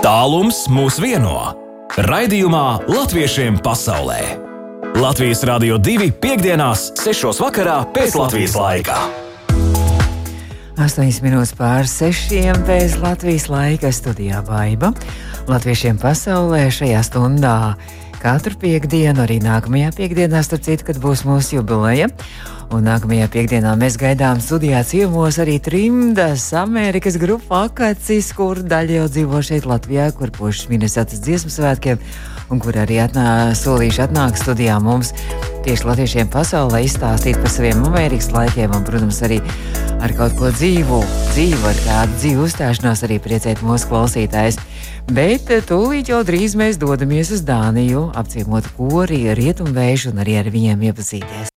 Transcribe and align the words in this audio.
Tālums 0.00 0.62
mūs 0.72 0.94
vieno. 0.96 1.50
Raidījumā 2.08 2.88
Latviešiem 2.88 3.58
pasaulē. 3.60 4.22
Latvijas 4.96 5.42
Rādio 5.44 5.76
2.5.6. 5.76 7.28
vakarā 7.44 7.74
pēc 7.92 8.16
Latvijas 8.16 8.54
laika. 8.56 8.96
8 10.80 11.20
minūtes 11.20 11.52
pār 11.58 11.84
6 11.84 12.32
pēc 12.64 12.96
Latvijas 13.02 13.50
laika 13.52 13.92
studijā 13.92 14.40
Baiva. 14.48 14.94
Latviešiem 15.52 16.00
pasaulē 16.00 16.70
šajā 16.72 17.04
stundā 17.04 17.56
katru 18.20 18.56
piekdienu, 18.60 19.24
arī 19.24 19.38
nākamajā 19.42 19.90
piekdienā, 19.96 20.42
starp 20.44 20.66
citu, 20.66 20.86
kad 20.90 21.00
būs 21.00 21.24
mūsu 21.28 21.58
jubileja. 21.58 22.10
Un 22.70 22.84
nākamajā 22.86 23.26
piekdienā 23.32 23.72
mēs 23.80 23.96
gaidām 23.98 24.42
studijā 24.44 24.84
ciemos 24.86 25.40
arī 25.42 25.56
trimdas 25.64 26.44
Amerikas 26.54 27.16
grupu 27.18 27.56
Akacis, 27.58 28.28
kur 28.36 28.60
daļa 28.62 29.00
jau 29.00 29.08
dzīvo 29.16 29.40
šeit 29.48 29.66
Latvijā, 29.66 30.10
kur 30.14 30.30
pušas 30.36 30.68
Minnesotas 30.70 31.24
dziesmu 31.24 31.50
svētkiem, 31.50 31.98
un 32.50 32.60
kur 32.62 32.76
arī 32.82 32.98
atnā, 33.04 33.54
solīši 33.56 34.04
atnāk 34.08 34.38
studijā 34.38 34.76
mums 34.82 35.12
tieši 35.64 35.86
latviešiem 35.86 36.30
pasaulē 36.32 36.82
izstāstīt 36.86 37.38
par 37.40 37.52
saviem 37.52 37.84
Amerikas 37.86 38.30
laikiem, 38.34 38.72
un, 38.74 38.84
protams, 38.86 39.20
arī 39.26 39.40
ar 40.00 40.14
kaut 40.16 40.34
ko 40.38 40.50
dzīvu, 40.54 41.00
dzīvu 41.34 41.70
ar 41.70 41.80
kādu 41.84 42.18
dzīvu 42.22 42.48
uzstāšanos 42.48 43.04
arī 43.06 43.20
priecēt 43.22 43.62
mūsu 43.66 43.90
klausītājus. 43.92 44.58
Bet 45.10 45.50
eh, 45.52 45.62
tūlīt 45.66 46.10
jau 46.12 46.22
drīz 46.26 46.56
mēs 46.58 46.80
dodamies 46.80 47.32
uz 47.36 47.44
Dāniju, 47.46 48.08
apciemot 48.18 48.68
kori, 48.78 49.22
rietumvēju 49.36 50.14
un 50.14 50.24
arī 50.24 50.40
ar 50.40 50.50
viņiem 50.52 50.90
iepazīties. 50.90 51.54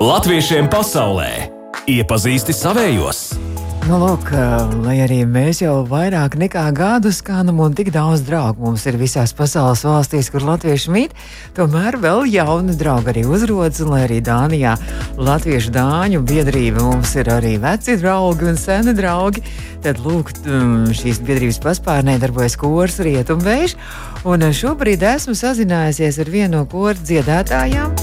Latviešiem 0.00 0.70
pasaulē 0.72 1.30
iepazīsti 1.90 2.56
savējos! 2.56 3.49
Nu, 3.90 3.96
lūk, 3.98 4.28
lai 4.84 5.00
arī 5.02 5.24
mēs 5.26 5.64
jau 5.64 5.80
vairāk 5.82 6.36
nekā 6.38 6.60
gadu 6.76 7.10
skanam 7.10 7.58
un 7.64 7.72
tik 7.74 7.88
daudz 7.90 8.20
draugu 8.22 8.68
mums 8.68 8.84
ir 8.86 8.94
visās 9.00 9.32
pasaules 9.34 9.82
valstīs, 9.82 10.28
kur 10.30 10.46
latvieši 10.46 10.92
mīt, 10.94 11.16
tomēr 11.56 11.98
vēl 11.98 12.22
jauni 12.30 12.76
draugi 12.78 13.10
arī 13.10 13.24
uzrodas. 13.26 13.82
Un, 13.82 13.90
lai 13.90 14.04
arī 14.04 14.20
Dānijā 14.22 14.76
latviešu 15.18 15.74
dāņu 15.74 16.22
biedrība 16.22 16.86
mums 16.86 17.16
ir 17.18 17.32
arī 17.34 17.56
veci 17.58 17.98
draugi 17.98 18.52
un 18.52 18.62
seni 18.62 18.94
draugi, 18.94 19.42
tad 19.82 19.98
lūk, 20.06 20.36
šīs 20.94 21.18
biedrības 21.26 21.58
paspārnē 21.66 22.20
darbojas 22.22 22.60
kurs 22.62 23.02
Rietumvējš. 23.02 23.74
Un 24.22 24.46
šobrīd 24.54 25.02
esmu 25.16 25.34
sazinājusies 25.34 26.22
ar 26.22 26.34
vienu 26.38 26.60
no 26.60 26.64
kora 26.70 26.94
dziedātājām. 26.94 27.98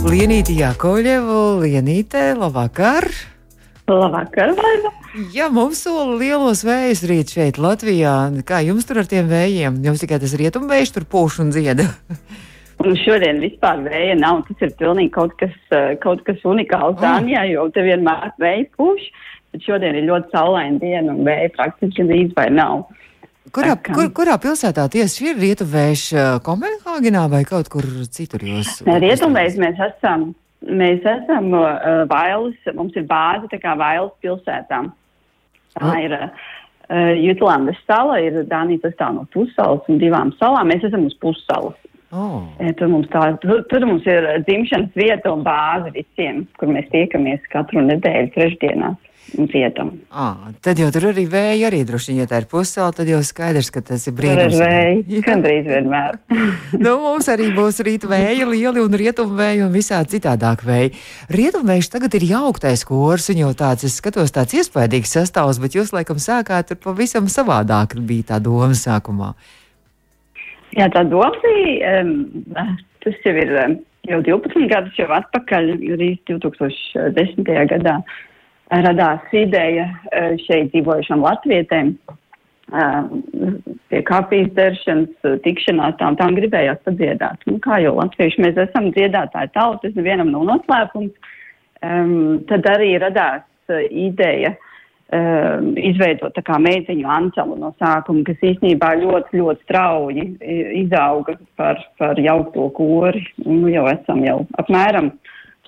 Lienīte 0.00 0.56
Jakovļeva, 0.56 1.40
Lienīte, 1.60 2.30
labvakar! 2.40 3.12
Labvakar, 3.86 4.50
Vaiva! 4.58 4.90
Jā, 5.30 5.46
mums 5.52 5.78
sola 5.86 6.16
lielos 6.18 6.64
vējus 6.66 7.04
rīt 7.06 7.30
šeit 7.36 7.60
Latvijā. 7.62 8.14
Kā 8.46 8.58
jums 8.66 8.88
tur 8.88 8.98
ar 8.98 9.06
tiem 9.06 9.28
vējiem? 9.30 9.78
Jums 9.86 10.02
tikai 10.02 10.18
tas 10.22 10.34
rietumvējš 10.36 10.92
tur 10.96 11.06
pūš 11.06 11.38
un 11.44 11.52
dzieda. 11.54 11.86
Un 12.84 12.92
šodien 13.00 13.38
vispār 13.40 13.78
vēja 13.86 14.16
nav. 14.18 14.42
Tas 14.48 14.66
ir 14.66 14.74
pilnīgi 14.76 15.14
kaut 15.14 15.32
kas, 15.40 15.54
eh, 15.72 15.94
kaut 16.02 16.20
kas 16.26 16.42
unikāls 16.44 16.98
Dānijā, 17.00 17.46
oh. 17.46 17.52
jo 17.54 17.62
te 17.72 17.84
vienmēr 17.86 18.34
vēja 18.42 18.66
pūš. 18.76 19.06
Bet 19.54 19.64
šodien 19.64 19.96
ir 19.96 20.08
ļoti 20.10 20.34
saulaina 20.34 20.82
diena 20.82 21.14
un 21.14 21.22
vēja 21.24 21.54
praktiski 21.54 22.02
gandrīz 22.02 22.34
vai 22.36 22.50
nav. 22.52 22.88
Kurā, 23.54 23.78
kur, 23.80 24.10
kurā 24.12 24.34
pilsētā 24.42 24.88
tieši 24.92 25.30
ir 25.30 25.38
rietuvējš 25.40 26.02
Kopenhāgenā 26.44 27.22
vai 27.32 27.44
kaut 27.48 27.70
kur 27.72 27.86
citur? 28.12 28.42
Jūs... 28.44 28.82
Rietuvējs 28.84 29.56
mēs 29.62 29.80
esam. 29.86 30.32
Mēs 30.66 31.04
esam 31.06 31.52
uh, 31.54 32.04
Vailas, 32.10 32.58
mums 32.74 32.96
ir 32.98 33.06
bāze 33.08 33.50
tā 33.52 33.60
kā 33.62 33.76
Vailas 33.78 34.14
pilsētā. 34.24 34.82
Tā 35.76 35.88
oh. 35.90 35.98
ir 36.02 36.14
uh, 36.16 36.46
Jutlandes 37.20 37.78
sala, 37.86 38.18
ir 38.22 38.40
Dānija 38.50 38.86
sastāv 38.86 39.18
no 39.18 39.26
pussalas 39.34 39.86
un 39.90 40.00
divām 40.02 40.32
salām. 40.40 40.72
Mēs 40.72 40.88
esam 40.88 41.06
uz 41.06 41.16
pussalas. 41.22 41.78
Oh. 42.14 42.46
Tur, 42.78 42.88
mums 42.88 43.08
tā, 43.12 43.28
tur, 43.42 43.64
tur 43.70 43.84
mums 43.84 44.06
ir 44.08 44.26
dzimšanas 44.46 44.94
vieta 44.96 45.32
un 45.34 45.42
bāze 45.46 45.90
visiem, 45.94 46.44
kur 46.56 46.70
mēs 46.70 46.86
tiekamies 46.92 47.42
katru 47.52 47.82
nedēļu 47.84 48.30
trešdienās 48.36 49.02
vietam. 49.34 49.90
À, 50.10 50.52
tad 50.62 50.78
jau 50.80 50.88
tur 50.94 51.08
arī 51.10 51.26
vēja, 51.30 51.68
arī 51.68 51.82
droši 51.86 52.12
vien, 52.12 52.20
ja 52.22 52.28
tā 52.30 52.40
ir 52.42 52.46
pusēla, 52.50 52.94
tad 52.96 53.10
jau 53.10 53.18
skaidrs, 53.26 53.70
ka 53.74 53.82
tas 53.84 54.06
ir 54.06 54.14
brīnums. 54.16 54.54
Tur 54.54 54.62
ir 54.62 54.70
vēja, 54.70 55.22
gandrīz 55.28 55.68
vienmēr. 55.70 56.18
nu, 56.84 56.94
mums 57.02 57.28
arī 57.32 57.50
būs 57.56 57.82
rīta 57.86 58.10
vēja, 58.10 58.46
lieli 58.48 58.84
un 58.84 58.96
rietumu 59.02 59.38
vēja 59.38 59.66
un 59.66 59.74
visādi 59.74 60.16
citādāk 60.16 60.64
vēja. 60.66 60.94
Rietumu 61.32 61.72
vējš 61.72 61.90
tagad 61.96 62.16
ir 62.18 62.28
jauktais 62.30 62.86
kurs, 62.88 63.28
un 63.32 63.42
jau 63.42 63.52
tāds, 63.58 63.88
es 63.88 63.98
skatos, 64.00 64.34
tāds 64.34 64.56
iespaidīgs 64.56 65.16
sastāvs, 65.18 65.60
bet 65.62 65.76
jūs 65.78 65.92
laikam 65.96 66.22
sākāt 66.22 66.70
tur 66.70 66.80
pavisam 66.88 67.30
savādāk 67.32 67.98
bija 68.06 68.32
tā 68.32 68.40
doma 68.42 68.76
sākumā. 68.76 69.34
Jā, 70.76 70.88
tā 70.92 71.06
doma 71.08 71.32
bija, 71.42 72.00
um, 72.02 72.16
tas 73.04 73.20
jau 73.24 73.34
ir 73.38 73.52
um, 73.62 73.76
jau 74.10 74.22
12 74.26 74.70
gadus 74.70 74.96
jau 74.98 75.08
atpakaļ, 75.18 75.70
arī 75.96 76.10
2010. 76.28 77.46
gadā 77.72 77.98
radās 78.70 79.34
ideja 79.36 79.86
e, 80.10 80.22
šeit 80.42 80.72
dzīvojušam 80.72 81.22
latvietēm 81.22 81.92
e, 81.92 82.84
pie 83.90 84.02
kafijas 84.08 84.52
dzeršanas, 84.56 85.32
tikšanās, 85.44 85.96
tām, 86.00 86.18
tām 86.18 86.36
gribējās 86.38 86.82
padziedāt. 86.86 87.46
Nu, 87.46 87.60
kā 87.62 87.80
jau 87.84 87.94
latvieši 88.00 88.42
mēs 88.42 88.60
esam 88.66 88.90
dziedātāji 88.96 89.52
tauta, 89.54 89.84
tas 89.86 89.98
nevienam 89.98 90.32
nav 90.34 90.46
noslēpums. 90.50 91.34
Um, 91.86 92.40
tad 92.48 92.64
arī 92.72 92.94
radās 92.98 93.44
ideja 93.92 94.54
um, 94.56 95.74
izveidot 95.76 96.32
tā 96.34 96.42
kā 96.42 96.56
mēdziņu 96.62 97.10
ancelu 97.12 97.58
no 97.60 97.74
sākuma, 97.76 98.24
kas 98.26 98.40
īstenībā 98.48 98.94
ļoti, 99.02 99.36
ļoti 99.42 99.66
strauji 99.66 100.24
izauga 100.80 101.36
par, 101.60 101.84
par 102.00 102.18
jaukto 102.18 102.70
kori. 102.74 103.22
Nu 103.44 103.68
jau 103.70 103.84
esam 103.92 104.24
jau 104.24 104.40
apmēram 104.62 105.12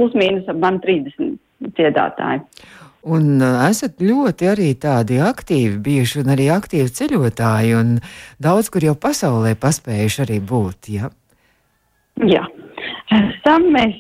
plus 0.00 0.16
mīnus 0.16 0.48
ap 0.48 0.58
man 0.64 0.80
30 0.82 1.36
dziedātāji. 1.76 2.42
Un 3.06 3.38
esat 3.42 4.02
ļoti 4.02 4.48
arī 4.50 4.72
tādi 4.74 5.20
aktīvi 5.22 5.78
bijuši 5.84 6.24
un 6.24 6.32
arī 6.34 6.48
aktīvi 6.50 6.90
ceļotāji, 6.98 7.76
un 7.78 7.94
daudz 8.42 8.72
kur 8.74 8.82
jau 8.82 8.96
pasaulē 8.98 9.54
paspējuši 9.60 10.24
arī 10.26 10.40
būt. 10.42 10.90
Ja? 10.96 11.12
Jā, 12.26 12.42
esam 13.14 13.70
mēs 13.74 13.94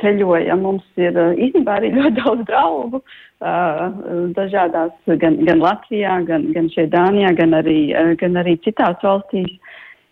ceļojam. 0.00 0.62
Mums 0.62 0.86
ir 1.00 1.18
īstenībā 1.18 1.80
arī 1.80 1.90
ļoti 1.96 2.14
daudz 2.22 2.46
draugu 2.48 3.02
dažādās, 4.38 4.94
gan, 5.20 5.40
gan 5.44 5.62
Latvijā, 5.62 6.20
gan, 6.28 6.46
gan 6.54 6.70
šeit 6.72 6.92
Dānijā, 6.94 7.34
gan 7.36 7.58
arī, 7.58 7.92
gan 8.20 8.38
arī 8.40 8.56
citās 8.64 9.00
valstīs. 9.02 9.58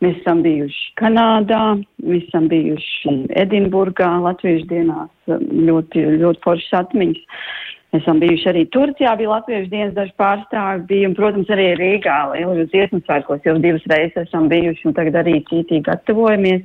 Mēs 0.03 0.17
esam 0.19 0.41
bijuši 0.43 0.97
Kanādā, 0.99 1.79
mēs 2.03 2.25
esam 2.27 2.49
bijuši 2.51 3.12
Edinburgā, 3.39 4.09
Latviešu 4.25 4.67
dienās, 4.73 5.12
ļoti, 5.31 6.03
ļoti 6.19 6.43
foršas 6.43 6.81
atmiņas. 6.81 7.45
Esam 7.93 8.21
bijuši 8.23 8.49
arī 8.49 8.63
Turcijā, 8.73 9.11
bija 9.21 9.35
Latviešu 9.35 9.69
dienas 9.69 9.93
daži 9.93 10.15
pārstāvi, 10.21 10.87
bija, 10.89 11.09
un, 11.11 11.17
protams, 11.19 11.51
arī 11.53 11.67
Rīgā, 11.77 12.15
Lielajos 12.31 12.71
dziesmas 12.73 13.03
svētkos 13.05 13.45
jau 13.45 13.59
divas 13.61 13.85
reizes 13.93 14.23
esam 14.23 14.47
bijuši, 14.49 14.87
un 14.89 14.95
tagad 14.97 15.19
arī 15.21 15.35
cītīgi 15.51 15.85
gatavojamies. 15.91 16.63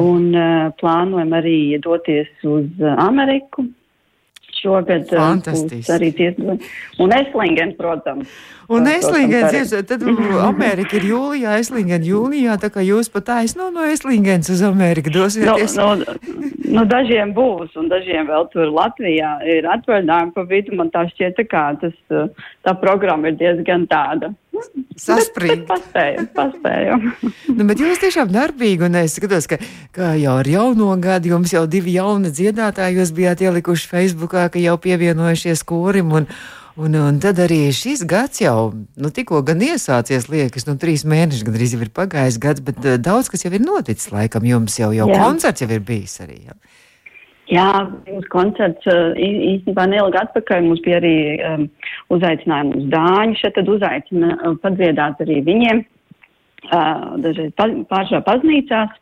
Un 0.00 0.30
uh, 0.32 0.70
plānojam 0.80 1.36
arī 1.36 1.58
doties 1.84 2.32
uz 2.48 2.88
Ameriku, 2.96 3.66
šogad 4.66 5.14
būs 5.14 5.90
arī 5.94 6.12
dziesma. 6.18 6.58
Un 7.02 7.14
Eslingen, 7.14 7.74
protams. 7.78 8.30
Un 8.68 8.86
Eslingen, 8.90 9.46
tad 9.86 10.02
Amerika 10.50 10.96
ir 10.98 11.06
jūlijā, 11.12 11.54
Eslingen 11.62 12.06
jūnijā, 12.06 12.56
tā 12.62 12.70
kā 12.74 12.82
jūs 12.82 13.10
pat 13.14 13.30
aizno 13.38 13.68
no 13.74 13.86
Eslingens 13.86 14.50
uz 14.50 14.64
Ameriku 14.66 15.12
dosieties. 15.14 15.76
No, 15.78 15.92
no, 16.00 16.16
no 16.78 16.86
dažiem 16.90 17.34
būs, 17.36 17.76
un 17.78 17.90
dažiem 17.92 18.26
vēl 18.30 18.48
tur 18.54 18.72
Latvijā 18.74 19.36
ir 19.46 19.70
atvaļinājumi 19.76 20.34
pa 20.34 20.46
vidu. 20.50 20.74
Man 20.80 20.90
tā 20.94 21.06
šķiet, 21.12 21.38
tā 21.38 21.46
kā 21.46 21.68
tas, 21.82 21.94
tā 22.66 22.74
programma 22.82 23.30
ir 23.30 23.38
diezgan 23.38 23.86
tāda 23.90 24.34
Saspringti. 24.96 25.66
Paspējam, 25.68 26.28
paspējam. 26.36 27.06
nu, 27.52 27.66
bet 27.68 27.80
jūs 27.82 28.02
tiešām 28.02 28.30
darbīgi, 28.32 28.86
un 28.88 28.98
es 29.02 29.16
skatos, 29.18 29.48
ka, 29.50 29.58
ka 29.94 30.14
jau 30.20 30.38
ar 30.40 30.48
jauno 30.48 30.92
gadu 31.02 31.34
jums 31.34 31.52
jau 31.54 31.66
divi 31.70 31.96
jauni 31.98 32.32
dziedātāji 32.34 33.00
jūs 33.00 33.12
bijāt 33.16 33.44
ielikuši 33.44 33.90
Facebookā, 33.92 34.46
ka 34.52 34.62
jau 34.62 34.76
pievienojušies 34.82 35.64
korim, 35.68 36.14
un, 36.16 36.28
un, 36.80 36.96
un 37.02 37.20
tad 37.22 37.42
arī 37.44 37.66
šis 37.76 38.06
gads 38.08 38.40
jau, 38.44 38.72
nu, 38.72 39.12
tikko 39.12 39.42
gan 39.46 39.60
iesācies, 39.64 40.30
liekas, 40.32 40.68
nu, 40.70 40.78
trīs 40.80 41.04
mēneši 41.08 41.44
gandrīz 41.48 41.76
jau 41.76 41.84
ir 41.84 41.92
pagājis 41.96 42.40
gads, 42.42 42.64
bet 42.64 42.80
uh, 42.84 42.96
daudz 42.96 43.32
kas 43.32 43.44
jau 43.44 43.52
ir 43.52 43.64
noticis, 43.64 44.10
laikam, 44.14 44.48
jums 44.48 44.80
jau, 44.80 44.94
jau 44.96 45.10
Jā. 45.12 45.20
koncerts 45.22 45.64
jau 45.64 45.70
ir 45.72 45.84
bijis 45.84 46.20
arī. 46.24 46.42
Jā. 46.48 46.58
Jā, 47.46 47.66
mūsu 48.08 48.26
koncerts 48.32 48.88
īstenībā 48.90 49.84
neilgi 49.92 50.18
atpakaļ 50.18 50.64
mums 50.66 50.80
bija 50.82 50.98
arī 50.98 51.14
um, 51.46 51.68
uzaicinājumi 52.12 52.80
uz 52.80 52.88
Dāņu. 52.92 53.38
Šeit 53.40 53.56
tad 53.58 53.70
uzaicina 53.70 54.34
uh, 54.36 54.56
padziedāt 54.62 55.22
arī 55.24 55.40
viņiem, 55.46 55.82
uh, 55.82 57.16
dažreiz 57.24 57.54
pa, 57.58 57.68
pāršā 57.90 58.22
paznīcās. 58.26 58.92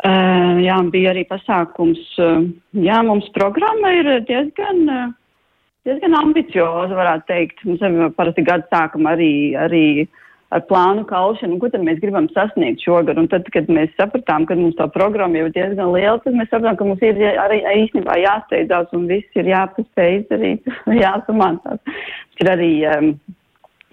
Uh, 0.00 0.56
jā, 0.64 0.78
bija 0.92 1.12
arī 1.12 1.26
pasākums. 1.28 2.00
Uh, 2.18 2.48
jā, 2.80 3.00
mums 3.04 3.28
programma 3.36 3.92
ir 3.98 4.12
diezgan, 4.28 4.82
uh, 4.88 5.10
diezgan 5.88 6.16
ambicioza, 6.22 6.96
varētu 6.96 7.28
teikt. 7.28 7.64
Mums 7.68 7.84
jau 7.84 8.08
parasti 8.16 8.46
gadu 8.46 8.66
sākam 8.72 9.10
arī, 9.10 9.32
arī 9.60 9.84
ar 10.50 10.62
plānu 10.66 11.04
kaušanu, 11.06 11.58
ko 11.62 11.70
tad 11.70 11.84
mēs 11.86 12.00
gribam 12.02 12.26
sasniegt 12.34 12.82
šogad. 12.82 13.18
Un 13.22 13.28
tad, 13.30 13.46
kad 13.54 13.70
mēs 13.70 13.92
sapratām, 13.98 14.46
ka 14.48 14.56
mums 14.58 14.78
tā 14.78 14.88
programma 14.90 15.38
jau 15.38 15.50
ir 15.50 15.56
diezgan 15.56 15.92
liela, 15.94 16.18
tad 16.24 16.38
mēs 16.38 16.50
sapratām, 16.50 16.78
ka 16.80 16.88
mums 16.88 17.04
ir 17.06 17.20
arī 17.30 17.60
īstenībā 17.84 18.18
jāsteidzās 18.24 18.96
un 18.98 19.06
viss 19.10 19.38
ir 19.38 19.50
jāpaspēj 19.52 20.16
izdarīt, 20.20 20.72
jāsamācās. 21.04 22.00
Ir 22.42 22.50
arī 22.50 22.72
um, 22.90 23.12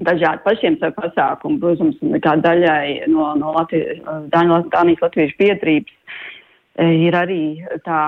dažādi 0.08 0.44
pašiem 0.46 0.80
sev 0.82 0.96
pasākumi, 0.98 1.62
protams, 1.62 2.02
kā 2.26 2.38
daļai 2.42 3.12
no, 3.14 3.30
no 3.38 3.54
Latvijas, 3.60 4.02
Dānijas 4.34 5.06
latviešu 5.06 5.38
biedrības. 5.40 5.94
E, 6.78 6.86
ir 7.08 7.16
arī 7.18 7.42
tā 7.86 8.02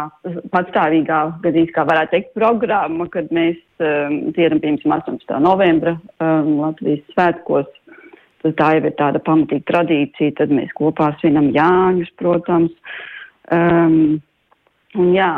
patstāvīgā, 0.54 1.22
gadījumā, 1.46 1.74
kā 1.74 1.86
varētu 1.90 2.14
teikt, 2.14 2.36
programma, 2.38 3.08
kad 3.14 3.32
mēs 3.34 3.58
um, 3.82 4.20
dziedam, 4.36 4.62
piemēram, 4.62 4.94
18. 5.00 5.38
novembra 5.42 5.96
um, 6.22 6.60
Latvijas 6.62 7.02
svētkos 7.16 7.70
tā 8.44 8.72
jau 8.78 8.86
ir 8.88 8.96
tāda 9.00 9.22
pamatīga 9.24 9.68
tradīcija, 9.72 10.38
tad 10.40 10.54
mēs 10.56 10.72
kopā 10.78 11.12
svinam 11.20 11.52
Jāņus, 11.56 12.12
protams. 12.20 12.98
Um, 13.52 14.20
un 14.96 15.14
jā, 15.16 15.30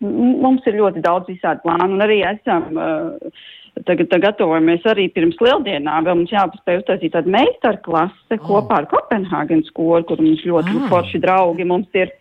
mums 0.00 0.66
ir 0.68 0.78
ļoti 0.80 1.02
daudz 1.04 1.30
visādi 1.32 1.64
plānu, 1.64 1.96
un 1.96 2.04
arī 2.04 2.20
esam, 2.28 2.68
uh, 2.76 3.44
tagad 3.88 4.12
gatavojamies 4.22 4.84
arī 4.90 5.08
pirms 5.12 5.40
lieldienām, 5.42 6.06
vēl 6.06 6.20
mums 6.20 6.34
jāpaspēj 6.34 6.82
uztaisīt 6.82 7.16
tādu 7.16 7.32
meistarklase 7.34 8.38
oh. 8.38 8.44
kopā 8.46 8.82
ar 8.82 8.90
Kopenhāgenes 8.92 9.72
skolu, 9.72 10.04
kur 10.08 10.22
mums 10.22 10.44
ļoti 10.46 10.76
ah. 10.76 10.86
forši 10.92 11.22
draugi 11.24 11.66
mums 11.68 11.90
ir. 11.98 12.12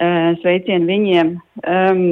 Uh, 0.00 0.32
sveicien 0.40 0.86
viņiem. 0.88 1.34
Um, 1.68 2.04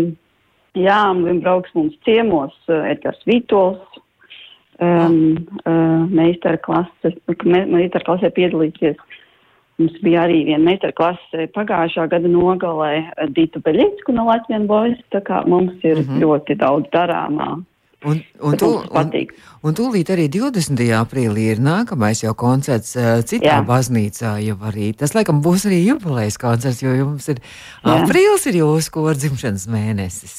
jā, 0.77 0.99
un 1.09 1.39
brauks 1.41 1.73
mums 1.73 1.95
ciemos 2.05 2.53
uh, 2.69 2.83
Edgars 2.91 3.23
Vītols, 3.25 3.81
um, 4.81 5.17
uh, 5.65 6.05
meistara 6.11 6.59
klases, 6.63 7.17
me, 7.45 7.65
meistara 7.67 8.05
klasē 8.07 8.31
piedalīties. 8.35 8.99
Mums 9.79 9.95
bija 10.03 10.25
arī 10.27 10.41
viena 10.49 10.65
meistara 10.67 10.95
klase 10.99 11.47
pagājušā 11.55 12.09
gada 12.11 12.31
nogalē 12.31 12.93
Dītu 13.37 13.63
Beļinsku 13.63 14.15
no 14.17 14.27
Latvijas 14.27 14.67
Bojas, 14.67 15.03
tā 15.15 15.23
kā 15.23 15.45
mums 15.47 15.75
ir 15.85 16.01
mm 16.01 16.07
-hmm. 16.09 16.23
ļoti 16.25 16.59
daudz 16.59 16.91
darāmā. 16.95 17.59
Un, 18.05 18.21
un, 18.41 18.55
tu, 18.55 18.67
un, 18.95 19.09
un 19.67 19.75
tūlīt 19.75 20.11
arī 20.15 20.29
20. 20.31 20.79
aprīlī 21.01 21.49
ir 21.51 21.59
nākamais 21.59 22.21
jau 22.23 22.31
koncerts 22.39 22.95
uh, 22.95 23.25
citā 23.27 23.57
Jā. 23.59 23.65
baznīcā. 23.67 24.37
Arī. 24.71 24.93
Tas, 24.95 25.17
laikam, 25.19 25.41
būs 25.43 25.67
arī 25.67 25.81
jubilejas 25.83 26.39
koncerts, 26.39 26.83
jo 26.83 26.95
jums 26.95 27.27
ir 27.29 27.41
Jā. 27.43 27.97
aprīlis 27.97 28.47
ir 28.47 28.61
jūsu 28.61 28.93
kora 28.95 29.17
dzimšanas 29.19 29.67
mēnesis. 29.67 30.37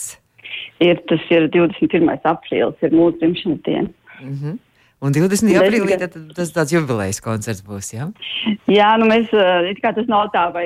Ir, 0.79 1.01
tas 1.11 1.19
ir 1.27 1.49
21. 1.51 2.07
aprīlis, 2.23 2.79
ir 2.79 2.95
mūsu 2.95 3.19
dzimšanas 3.19 3.63
diena. 3.67 3.89
Mm 4.21 4.33
-hmm. 4.33 4.57
Un 4.99 5.13
20. 5.15 5.53
aprīlī 5.55 5.95
tad, 5.95 6.15
tas 6.35 6.49
tāds 6.51 6.73
jubilejas 6.75 7.21
koncerts 7.23 7.63
būs, 7.63 7.93
jā? 7.95 8.09
Jā, 8.67 8.89
nu 8.99 9.07
mēs, 9.07 9.31
kā 9.79 9.93
tas 9.95 10.09
nav 10.11 10.27
tā, 10.33 10.41
vai 10.51 10.65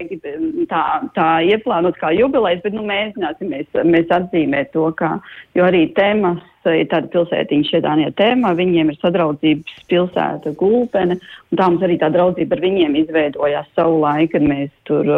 tā, 0.71 0.81
tā 1.13 1.27
ieplānot 1.45 1.99
kā 2.01 2.09
jubilejas, 2.17 2.63
bet, 2.63 2.73
nu, 2.73 2.81
mēģināsim 2.87 3.53
mēs, 3.53 3.69
mēs 3.85 4.09
atzīmēt 4.17 4.73
to, 4.73 4.87
kā, 4.97 5.19
jo 5.53 5.67
arī 5.67 5.83
tēmas 5.99 6.41
ir 6.65 6.89
tāda 6.89 7.11
pilsētiņa 7.13 7.69
šedānie 7.69 8.09
tēma, 8.17 8.55
viņiem 8.57 8.89
ir 8.89 8.99
sadraudzības 9.03 9.85
pilsēta 9.91 10.57
gulpene, 10.57 11.19
un 11.51 11.61
tā 11.61 11.69
mums 11.69 11.85
arī 11.85 12.01
tā 12.01 12.09
draudzība 12.09 12.57
ar 12.57 12.65
viņiem 12.65 12.97
izveidojās 13.03 13.69
savu 13.77 14.01
laiku, 14.01 14.33
kad 14.39 14.49
mēs 14.49 14.73
tur 14.89 15.13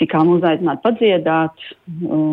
tikām 0.00 0.32
uzaicināti 0.38 0.86
padziedāt, 0.86 1.64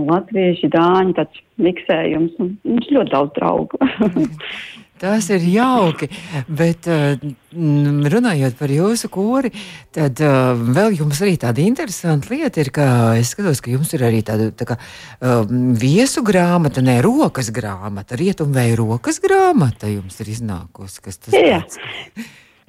latvieši, 0.09 0.71
dāņi, 0.73 1.15
tāds 1.19 1.43
miksējums, 1.59 2.39
un 2.39 2.55
mums 2.63 2.93
ļoti 2.95 3.17
daudz 3.17 3.35
draugu. 3.35 3.83
Tas 4.99 5.29
ir 5.31 5.43
jauki, 5.47 6.09
bet 6.51 6.87
uh, 6.91 7.13
runājot 8.13 8.57
par 8.59 8.71
jūsu 8.73 9.07
kori, 9.13 9.51
tad 9.95 10.19
uh, 10.25 10.51
vēl 10.59 10.97
jums 10.97 11.21
arī 11.23 11.37
tāda 11.39 11.63
interesanta 11.63 12.33
lieta 12.33 12.59
ir, 12.59 12.71
ka 12.75 12.87
es 13.19 13.31
skatos, 13.31 13.61
ka 13.63 13.71
jums 13.71 13.93
ir 13.95 14.03
arī 14.09 14.19
tāda 14.27 14.49
tā 14.51 14.67
kā, 14.67 14.75
uh, 14.75 15.45
viesu 15.79 16.23
grāmata, 16.27 16.83
ne 16.83 16.97
rokas 17.05 17.51
grāmata, 17.55 18.19
rietumvēja 18.19 18.75
rokas 18.81 19.21
grāmata 19.23 19.91
jums 19.91 20.19
ir 20.19 20.33
iznākusi. 20.35 21.05
Kas 21.05 21.21
tas 21.23 21.37
Jā. 21.37 21.61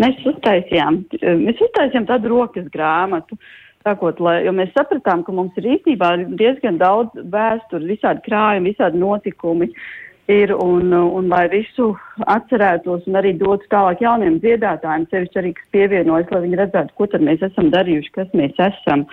Mēs 0.00 0.23
uztaisījām, 0.31 1.03
mēs 1.43 1.59
uztaisījām 1.67 2.06
tādu 2.09 2.31
rokas 2.33 2.71
grāmatu. 2.73 3.37
Sākot, 3.85 4.21
lai, 4.23 4.43
jo 4.44 4.53
mēs 4.53 4.71
sapratām, 4.76 5.25
ka 5.25 5.33
mums 5.33 5.56
ir 5.56 5.67
īstenībā 5.75 6.12
diezgan 6.38 6.79
daudz 6.81 7.17
vēsturi, 7.33 7.88
visādi 7.94 8.23
krājumi, 8.26 8.75
visādi 8.75 9.00
notikumi. 9.00 9.71
Uh, 9.73 10.10
ir 10.28 10.52
un, 10.55 10.93
un 10.93 11.28
lai 11.28 11.46
visu 11.50 11.90
atcerētos 12.31 13.06
un 13.08 13.19
arī 13.20 13.32
dotu 13.38 13.67
tālāk 13.72 14.02
jauniem 14.05 14.38
dziedātājiem, 14.43 15.06
sevišķi 15.11 15.40
arī, 15.40 15.52
kas 15.56 15.70
pievienojas, 15.75 16.31
lai 16.31 16.43
viņi 16.44 16.61
redzētu, 16.61 16.96
ko 16.96 17.08
tad 17.11 17.25
mēs 17.26 17.44
esam 17.46 17.70
darījuši, 17.75 18.12
kas 18.17 18.34
mēs 18.38 18.58
esam. 18.67 19.06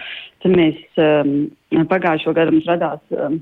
Tad 0.44 0.58
mēs 0.58 0.82
um, 1.02 1.32
pagājušo 1.90 2.36
gadu 2.38 2.58
mums 2.58 2.70
radās 2.70 3.18
um, 3.18 3.40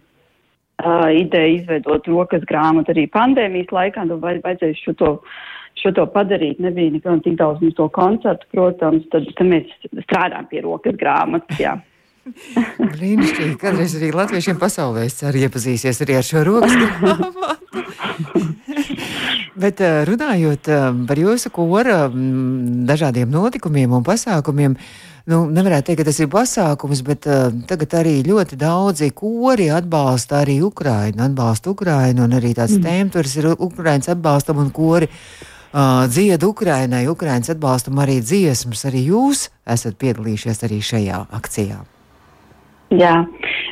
uh, 0.83 1.09
ideja 1.15 1.51
izveidot 1.57 2.07
rokas 2.11 2.45
grāmatu 2.49 2.95
arī 2.95 3.07
pandēmijas 3.11 3.73
laikā, 3.75 4.07
tad 4.11 4.23
vajadzēja 4.45 4.79
šo 4.83 4.95
to, 5.01 5.11
šo 5.81 5.95
to 5.97 6.07
padarīt. 6.13 6.61
Nebija 6.63 6.95
nekam 6.95 7.23
tik 7.25 7.39
daudz 7.41 7.63
mums 7.63 7.75
to 7.79 7.89
koncertu, 7.95 8.47
protams, 8.55 9.09
tad, 9.11 9.27
tad 9.35 9.51
mēs 9.51 9.75
strādājam 10.07 10.47
pie 10.51 10.63
rokas 10.67 10.97
grāmatas, 11.01 11.59
jā. 11.59 11.75
Brīnišķīgi. 12.95 13.55
Kādreiz 13.61 13.95
arī 13.99 14.11
latviešiem 14.15 14.57
pasaulē 14.61 15.05
es 15.05 15.19
ceru 15.21 15.45
iepazīsies 15.45 16.01
arī 16.05 16.19
ar 16.19 16.25
šo 16.25 16.45
rokas 16.47 16.73
grāmatu. 16.73 17.83
Bet 19.65 19.79
eh, 19.79 20.03
runājot 20.07 20.67
eh, 20.67 20.85
par 21.07 21.19
jūsu 21.19 21.51
kora 21.53 22.05
dažādiem 22.11 23.29
notikumiem 23.31 23.93
un 23.95 24.03
pasākumiem, 24.03 24.75
nu, 25.31 25.39
nevarētu 25.55 25.89
teikt, 25.89 26.01
ka 26.01 26.07
tas 26.09 26.19
ir 26.21 26.29
pasākums, 26.31 27.01
bet 27.07 27.25
uh, 27.29 27.47
tagad 27.69 27.95
arī 28.01 28.19
ļoti 28.27 28.59
daudzi 28.61 29.09
kori 29.15 29.71
atbalsta 29.73 30.43
arī 30.43 30.59
Ukrainu, 30.67 31.23
atbalsta 31.25 31.71
Ukrainu, 31.71 32.27
un 32.27 32.37
arī 32.37 32.53
tāds 32.57 32.77
mm. 32.77 32.85
tēmturs 32.85 33.33
ir 33.39 33.49
Ukrainas 33.55 34.11
atbalstam 34.13 34.61
un 34.61 34.69
kori 34.75 35.09
uh, 35.09 36.05
dzied 36.11 36.45
Ukrainai, 36.45 37.07
Ukrainas 37.09 37.55
atbalstam 37.55 38.03
arī 38.05 38.19
dziesmas. 38.21 38.85
Arī 38.91 39.07
jūs 39.09 39.47
esat 39.65 39.97
piedalījušies 40.03 40.65
arī 40.67 40.83
šajā 40.93 41.25
akcijā. 41.41 41.81
Jā, 42.93 43.15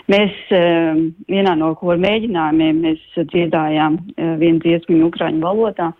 mēs 0.09 0.33
uh, 0.49 0.97
vienā 1.29 1.53
no 1.59 1.73
kora 1.77 1.99
mēģinājumiem 2.01 2.79
mēs 2.81 3.01
dziedājām 3.29 3.99
uh, 3.99 4.33
vienu 4.41 4.57
dziesmu 4.63 5.03
ukraiņu 5.11 5.43
valodā. 5.43 5.91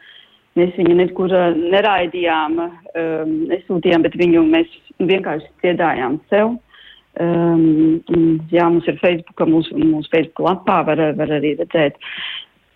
Mēs 0.58 0.74
viņu 0.80 0.96
nekur 0.98 1.34
uh, 1.34 1.54
neraidījām, 1.54 2.58
um, 2.64 3.36
nesūtījām, 3.52 4.06
bet 4.08 4.18
viņu 4.18 4.42
mēs 4.50 4.74
vienkārši 4.98 5.50
dziedājām 5.62 6.18
sev. 6.34 6.56
Um, 7.22 8.02
jā, 8.50 8.66
mums 8.66 8.90
ir 8.90 8.98
Facebook, 8.98 9.46
mūsu, 9.46 9.78
mūsu 9.78 10.10
Facebook 10.10 10.48
lapā 10.48 10.82
var, 10.90 11.06
var 11.14 11.38
arī 11.38 11.54
redzēt. 11.62 12.02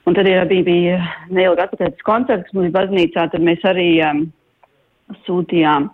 Un 0.05 0.15
tad 0.15 0.29
ir, 0.29 0.43
bija, 0.45 0.63
bija 0.69 0.97
neilgi 1.33 1.65
atpakaļ 1.65 1.97
koncerts 2.05 2.53
mums 2.53 2.71
baznīcā, 2.77 3.25
tad 3.33 3.41
mēs 3.43 3.65
arī 3.65 3.89
um, 4.05 4.27
sūtījām 5.25 5.89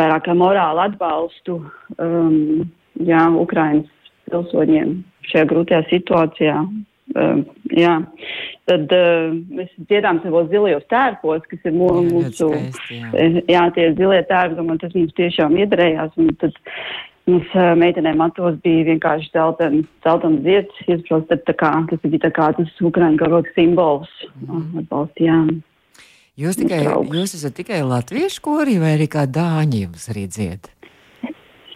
vairāk 0.00 0.24
kā 0.24 0.34
morālu 0.34 0.86
atbalstu. 0.88 1.60
Um, 2.00 2.64
jā, 2.98 3.24
Ukrainas 3.40 3.88
pilsoņiem 4.30 5.00
šajā 5.30 5.50
grūtajā 5.50 5.82
situācijā. 5.90 6.62
Uh, 7.10 7.40
jā, 7.74 7.96
tad 8.70 8.92
uh, 8.94 9.32
mēs 9.50 9.70
dziedām 9.90 10.20
savos 10.22 10.46
zilajos 10.52 10.84
tērpos, 10.92 11.42
kas 11.50 11.64
ir 11.66 11.74
mūsu, 11.74 12.04
mūsu 12.12 12.50
jā. 12.94 13.42
jā, 13.50 13.62
tie 13.74 13.88
zilie 13.98 14.20
tērpi, 14.28 14.62
un 14.62 14.78
tas 14.78 14.94
mums 14.94 15.16
tiešām 15.18 15.56
iedarējās. 15.58 16.14
Un 16.22 16.30
tad 16.38 16.54
mums 17.26 17.50
uh, 17.56 17.72
meitenēm 17.80 18.22
atos 18.22 18.60
bija 18.62 18.86
vienkārši 18.92 19.32
celtam, 19.34 19.80
celtam 20.06 20.38
zieds, 20.46 20.84
iesprostat 20.86 21.42
tā 21.50 21.56
kā, 21.58 21.72
tas 21.90 22.06
bija 22.06 22.28
tā 22.28 22.32
kā 22.38 22.52
tas 22.60 22.78
Ukraiņu 22.92 23.18
karoga 23.24 23.56
simbols. 23.58 24.14
Mm. 24.46 24.84
Atbalstījām. 24.84 25.50
Jūs, 26.40 26.56
tikai, 26.56 26.84
jūs 26.86 27.34
esat 27.36 27.58
tikai 27.58 27.82
latviešu 27.84 28.40
kori 28.44 28.78
vai 28.80 28.94
arī 28.96 29.10
kā 29.12 29.26
dāņi 29.28 29.82
jums 29.82 30.06
arī 30.12 30.28
dzied? 30.30 30.70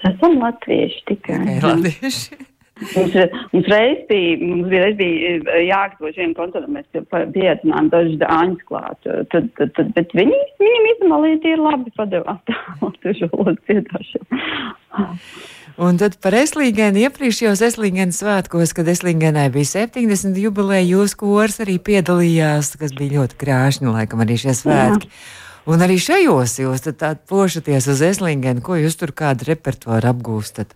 Esam 0.04 0.40
latvieši 0.42 1.06
tikai. 1.11 1.38
tikai 1.46 1.61
latvieši. 1.62 2.42
Mums, 2.75 3.14
mums 3.52 3.68
reiz 3.70 4.00
bija, 4.08 4.38
mums 4.42 4.66
bija, 4.68 4.82
reiz 4.82 4.96
bija 4.99 5.34
eh, 5.38 5.61
jāgatavo 5.68 6.11
šiem 6.16 6.32
koncertam, 6.34 6.75
mēs 6.75 7.04
pieaicinājām 7.37 7.90
dažus 7.92 8.16
dāņus 8.18 8.64
klāt, 8.66 8.99
tad, 9.30 9.46
tad, 9.54 9.70
tad, 9.76 9.92
bet 9.94 10.14
viņi, 10.18 10.40
viņiem 10.58 10.88
izmalīti 10.96 11.52
ir 11.54 11.62
labi 11.62 11.94
padevāt 11.94 12.42
tā 12.50 12.56
latviešu 12.82 13.30
valodu 13.30 13.62
cietošanu. 13.70 14.40
Un 15.84 15.96
tad 15.99 16.18
par 16.23 16.34
Eslīgēnu 16.38 17.06
iepriekšējos 17.06 17.62
Eslīgēnas 17.68 18.20
svētkos, 18.23 18.75
kad 18.75 18.90
Eslīgēnai 18.90 19.49
bija 19.54 19.70
70 19.87 20.38
jubileja, 20.42 20.84
jūs 20.96 21.14
kors 21.18 21.62
arī 21.62 21.78
piedalījās, 21.82 22.75
kas 22.78 22.94
bija 22.99 23.20
ļoti 23.20 23.38
krāšņi, 23.38 23.90
laikam 23.94 24.23
arī 24.26 24.38
šie 24.42 24.54
svētki. 24.58 25.11
Jā. 25.11 25.43
Un 25.71 25.80
arī 25.85 25.97
šajos 26.02 26.59
jūs 26.61 26.85
tā 27.00 27.14
pošaties 27.30 27.88
uz 27.88 28.02
Eslingenu, 28.04 28.61
ko 28.64 28.76
jūs 28.76 28.99
tur 29.00 29.14
kādu 29.16 29.49
repertuāru 29.49 30.11
apgūstat? 30.11 30.75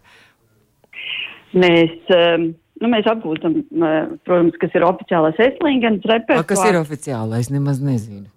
Mēs, 1.58 1.92
um, 2.12 2.50
nu, 2.80 2.90
mēs 2.92 3.08
apgūstam, 3.08 3.60
uh, 3.76 4.00
protams, 4.24 4.56
kas 4.62 4.74
ir 4.76 4.86
oficiālais 4.88 5.38
Eslingenas 5.44 6.08
repertuārs. 6.08 6.48
Kas 6.48 6.64
ir 6.68 6.80
oficiālais, 6.80 7.52
nemaz 7.52 7.82
nezinu. 7.84 8.28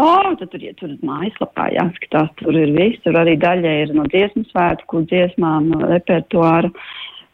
Oh, 0.00 0.30
tad 0.40 0.48
tur, 0.48 0.62
ja 0.64 0.72
tur 0.80 0.94
mājaslapā 1.04 1.66
jāskatās, 1.74 2.30
tur 2.40 2.56
ir 2.56 2.70
viss, 2.72 3.00
tur 3.04 3.18
arī 3.20 3.34
daļai 3.40 3.74
ir 3.82 3.90
no 3.96 4.06
dziesmu 4.08 4.46
svētku 4.48 5.02
dziesmām, 5.10 5.74
repertuāra. 5.90 6.70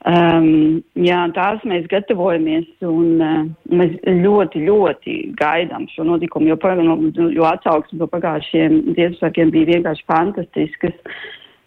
Um, 0.07 0.85
jā, 1.03 1.19
tās 1.35 1.65
mēs 1.67 1.89
gatavojamies 1.91 2.69
un 2.87 3.23
uh, 3.27 3.41
mēs 3.75 3.97
ļoti, 4.07 4.61
ļoti 4.69 5.15
gaidām 5.35 5.89
šo 5.91 6.05
notikumu, 6.07 6.53
jo, 6.53 7.27
jo 7.35 7.49
atsauksmes 7.49 7.99
no 7.99 8.07
pagājušiem 8.13 8.77
dziesmu 8.93 9.19
svētkiem 9.19 9.51
bija 9.51 9.73
vienkārši 9.73 10.07
fantastiskas. 10.07 10.95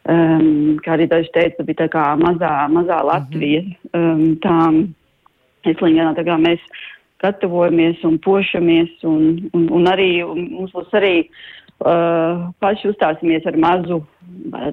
Um, 0.10 0.78
kā 0.86 0.96
arī 0.96 1.10
daži 1.12 1.34
teica, 1.36 1.66
bija 1.68 1.82
tā 1.82 1.90
kā 1.92 2.06
mazā, 2.22 2.54
mazā 2.72 3.02
Latvija. 3.10 3.66
Um, 3.92 4.24
tā, 4.40 4.56
es 5.68 5.84
līnijā, 5.84 6.14
tā 6.16 6.24
kā 6.30 6.40
mēs 6.40 6.64
gatavojamies 7.20 8.06
un 8.08 8.22
pošamies, 8.24 8.96
un, 9.04 9.50
un, 9.52 9.68
un 9.82 9.92
arī 9.92 10.14
un 10.24 10.46
mums 10.54 10.72
būs 10.78 10.96
arī 10.96 11.16
uh, 11.28 12.48
paši 12.64 12.94
uzstāsimies 12.94 13.52
ar 13.52 13.60
mazu, 13.60 14.00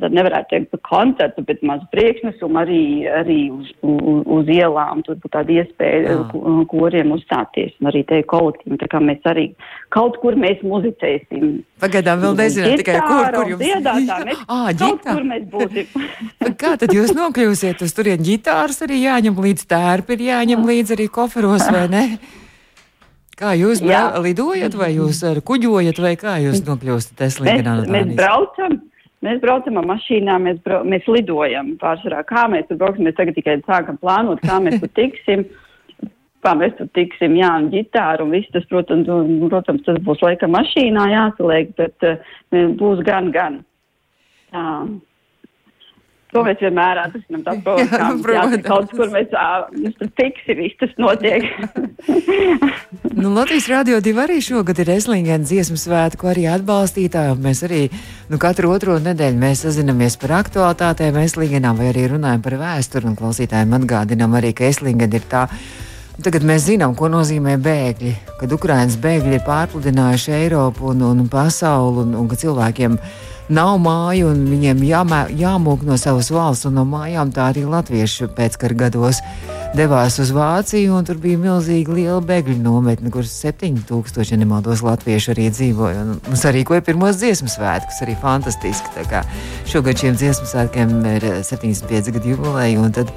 tad 0.00 0.14
nevarētu 0.14 0.50
teikt 0.50 0.70
par 0.72 0.80
koncertu, 0.88 1.44
bet 1.46 1.62
mazu 1.66 1.86
priekšnesumu 1.92 2.60
arī, 2.60 2.82
arī 3.20 3.38
uz, 3.54 3.72
uz, 3.82 4.20
uz 4.38 4.50
ielām. 4.52 5.02
Tur 5.06 5.18
būtu 5.20 5.32
tāda 5.34 5.54
iespēja 5.60 6.16
ah. 6.22 6.62
kuriem 6.70 7.12
uzstāties 7.16 7.74
un 7.80 7.90
arī 7.90 8.04
te 8.08 8.20
kolektīvi. 8.30 8.78
Tā 8.82 8.90
kā 8.92 9.02
mēs 9.02 9.26
arī 9.30 9.48
kaut 9.94 10.18
kur 10.22 10.38
mēs 10.40 10.62
muzicēsim. 10.66 11.60
Pagaidām 11.82 12.22
vēl 12.24 12.38
nezināt 12.40 12.80
tikai 12.82 12.96
kur, 13.04 13.28
kur 13.36 13.52
jums 13.54 13.64
dziedātā. 13.64 14.22
Mēs 14.30 14.40
ah, 14.46 14.70
kaut 14.70 14.80
ģitā. 14.82 15.12
kur 15.12 15.28
mēs 15.34 15.46
būsim. 15.52 16.08
Kā 16.62 16.72
tad 16.80 16.94
jūs 16.94 17.12
nokļūsiet 17.16 17.84
uz 17.84 17.94
turien 17.96 18.22
ģitāras 18.24 18.82
arī 18.86 19.02
jāņem 19.04 19.38
līdz 19.46 19.68
tērpi, 19.70 20.16
ir 20.16 20.26
jāņem 20.30 20.66
līdz 20.70 20.96
arī 20.96 21.10
koferos 21.12 21.68
vai 21.72 21.86
ne? 21.92 22.04
Kā 23.36 23.50
jūs 23.52 23.82
Jā. 23.84 24.14
lidojat, 24.24 24.72
vai 24.80 24.94
jūs 24.94 25.20
kuģojat, 25.44 25.98
vai 26.00 26.14
kā 26.16 26.38
jūs 26.40 26.62
nokļūstat 26.64 27.26
Eslingenā 27.26 27.82
Dānijas? 27.82 27.92
Mēs 27.92 28.14
braucam, 28.16 28.78
mēs 29.26 29.42
braucam 29.42 29.80
ar 29.80 29.88
mašīnām, 29.92 30.48
mēs, 30.48 30.58
brau, 30.64 30.80
mēs 30.88 31.06
lidojam 31.10 31.74
pārsvarā. 31.82 32.22
Kā 32.28 32.46
mēs 32.52 32.68
tur 32.68 32.80
brauksim, 32.80 33.06
mēs 33.08 33.18
tagad 33.18 33.36
tikai 33.38 33.58
sākam 33.66 33.98
plānot, 34.00 34.42
kā 34.46 34.60
mēs 34.62 34.80
tur 34.82 34.92
tiksim. 34.96 35.46
Kā 36.44 36.52
mēs 36.54 36.76
tur 36.78 36.86
tiksim, 36.94 37.32
jā, 37.34 37.48
un 37.58 37.64
ģitāru 37.72 38.22
un 38.22 38.34
viss 38.36 38.50
tas, 38.54 38.62
protams, 38.70 39.08
un, 39.10 39.48
protams, 39.50 39.80
tas 39.82 39.96
būs 40.06 40.20
laikam 40.22 40.52
mašīnā 40.54 41.06
jāsaliek, 41.10 41.72
bet 41.80 42.06
uh, 42.06 42.20
būs 42.78 43.00
gan, 43.08 43.32
gan. 43.34 43.56
Tā. 44.54 44.66
To 46.36 46.42
mēs 46.44 46.60
vienmēr 46.60 46.98
atrisinām. 47.00 47.44
Tas, 47.46 47.60
protams, 48.20 48.56
kaut 48.66 48.90
kur 48.92 49.08
mēs, 49.14 49.30
tur 49.96 50.10
tiksim, 50.20 50.58
viss 50.60 50.76
tas 50.82 50.92
notiek. 51.00 51.46
nu, 53.22 53.30
Latvijas 53.32 53.70
Rādio 53.72 54.02
2 54.04 54.20
arī 54.26 54.36
šogad 54.44 54.82
ir 54.84 54.92
Eslingena 54.98 55.48
dziesmu 55.48 55.78
svētku 55.80 56.28
arī 56.28 56.44
atbalstītāji. 56.52 57.38
Mēs 57.40 57.64
arī 57.64 57.82
nu, 58.28 58.40
katru 58.42 58.74
otro 58.74 58.98
nedēļu 59.00 59.40
mēs 59.40 59.64
sazinamies 59.64 60.18
par 60.20 60.36
aktualitātēm 60.42 61.16
Eslingenā 61.22 61.72
vai 61.78 61.88
arī 61.94 62.10
runājam 62.12 62.44
par 62.44 62.58
vēsturi 62.60 63.08
un 63.08 63.16
klausītājiem 63.16 63.72
atgādinām 63.80 64.36
arī, 64.36 64.52
ka 64.56 64.68
Eslingena 64.68 65.16
ir 65.16 65.24
tā. 65.30 65.46
Tagad 66.16 66.44
mēs 66.48 66.66
zinām, 66.68 66.94
ko 66.96 67.08
nozīmē 67.12 67.56
bēgļi. 67.64 68.12
Kad 68.40 68.52
Ukraiņas 68.56 68.98
bēgļi 69.00 69.36
ir 69.36 69.46
pārpludinājuši 69.48 70.36
Eiropu 70.42 70.92
un, 70.92 71.04
un 71.08 71.24
pasauli, 71.32 72.04
un, 72.04 72.14
un 72.20 72.28
ka 72.28 72.38
cilvēkiem 72.40 73.00
ir 73.00 73.35
nav 73.48 73.76
māju 73.78 74.32
un 74.32 74.42
viņiem 74.50 74.80
jāmē, 74.86 75.20
jāmūk 75.38 75.84
no 75.86 75.96
savas 76.00 76.30
valsts 76.34 76.66
un 76.68 76.76
no 76.80 76.86
mājām. 76.88 77.30
Tā 77.34 77.50
arī 77.52 77.66
latvieši 77.68 78.30
pēckara 78.36 78.76
gados 78.86 79.20
devās 79.76 80.16
uz 80.22 80.30
Vāciju, 80.34 80.94
un 80.96 81.06
tur 81.06 81.18
bija 81.20 81.38
milzīgi 81.40 81.92
liela 81.92 82.20
bēgļu 82.24 82.56
nometne, 82.62 83.10
kur 83.12 83.26
7000, 83.28 84.32
ja 84.32 84.38
nemaldos, 84.40 84.82
latvieši 84.86 85.32
arī 85.34 85.48
dzīvoja. 85.52 86.02
Un 86.02 86.20
mums 86.26 86.44
arī 86.48 86.64
koja 86.66 86.84
pirmos 86.86 87.20
dziesmu 87.20 87.50
svētkus, 87.52 88.00
arī 88.04 88.16
fantastiski. 88.22 89.06
Šogad 89.68 90.00
šiem 90.00 90.18
dziesmu 90.18 90.48
svētkiem 90.50 90.94
ir 91.14 91.28
75 91.46 92.12
gadu 92.16 92.34
jubileja, 92.34 92.82
un 92.82 92.94
tad, 92.96 93.12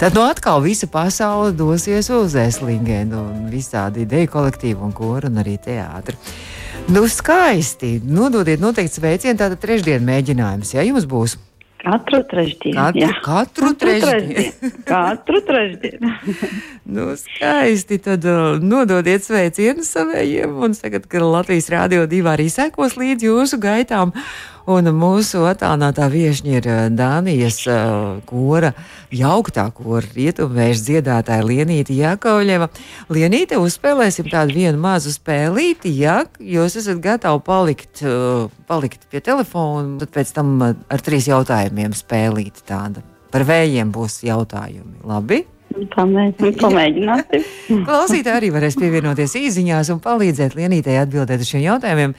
tad 0.00 0.16
no 0.16 0.26
atkal 0.30 0.62
visa 0.64 0.88
pasaule 0.90 1.52
dosies 1.56 2.10
uz 2.14 2.36
Eslingenu, 2.38 3.24
un 3.34 3.48
visādi 3.52 4.04
ideju 4.06 4.32
kolektīvu 4.36 4.84
un 4.86 4.94
koru 4.96 5.32
un 5.32 5.42
arī 5.44 5.58
teātru. 5.60 6.20
Nu, 6.88 7.08
skaisti. 7.08 8.00
Nododiet 8.04 8.60
noteikti 8.60 8.98
sveicienu. 9.00 9.38
Tātad 9.40 9.60
trešdien 9.62 10.04
mēģinājums, 10.04 10.74
ja 10.76 10.84
jums 10.84 11.06
būs. 11.08 11.38
Katru 11.80 12.20
trešdienu. 12.28 12.76
Katru, 12.76 13.00
jā. 13.00 13.08
katru, 13.24 13.70
katru 13.70 13.78
trešdienu. 13.80 14.34
trešdienu. 14.34 14.82
katru 14.88 15.40
trešdienu. 15.48 16.12
nu, 16.96 17.06
skaisti. 17.20 17.98
Tad 18.04 18.28
uh, 18.28 18.60
nododiet 18.60 19.24
sveicienu 19.24 19.84
savējiem. 19.84 20.56
Un 20.60 20.76
tagad, 20.76 21.08
kad 21.08 21.24
Latvijas 21.24 21.70
Rādio 21.72 22.04
2 22.08 22.32
arī 22.36 22.50
sekos 22.52 22.98
līdz 23.00 23.28
jūsu 23.30 23.60
gaitām. 23.64 24.12
Un 24.64 24.88
mūsu 24.96 25.42
attālinātā 25.44 26.06
viesņa 26.08 26.52
ir 26.56 26.66
eh, 26.72 26.84
Dānijas 26.96 27.58
uh, 27.68 28.22
kora, 28.24 28.70
jauktā 29.12 29.66
kora 29.76 30.08
rietumvēža 30.14 30.86
dziedātāja 30.86 31.44
Lienīta 31.44 31.92
Jakovļeva. 31.92 32.70
Lienīte, 33.12 33.58
uzspēlēsim 33.60 34.30
tādu 34.32 34.56
vienu 34.56 34.80
mazu 34.80 35.12
spēlīti, 35.12 35.92
ja 36.00 36.22
jūs 36.40 36.78
esat 36.80 37.02
gatavi 37.04 37.42
palikt, 37.44 38.00
uh, 38.08 38.46
palikt 38.64 39.04
pie 39.12 39.20
telefona, 39.24 39.98
tad 40.00 40.14
pēc 40.16 40.32
tam 40.38 40.54
ar 40.64 41.04
trīs 41.04 41.28
jautājumiem 41.28 41.92
spēlīt 41.92 42.64
tāda. 42.64 43.04
Par 43.34 43.44
vējiem 43.44 43.92
būs 43.92 44.22
jautājumi. 44.24 45.02
Labi? 45.04 45.42
Pamēģināsim. 45.92 47.44
Klausītāji 47.84 48.36
arī 48.38 48.50
varēs 48.54 48.78
pievienoties 48.80 49.36
īsiņās 49.42 49.92
un 49.92 50.00
palīdzēt 50.00 50.56
Lienītei 50.56 50.96
atbildēt 51.02 51.42
uz 51.42 51.50
šiem 51.50 51.64
jautājumiem. 51.66 52.14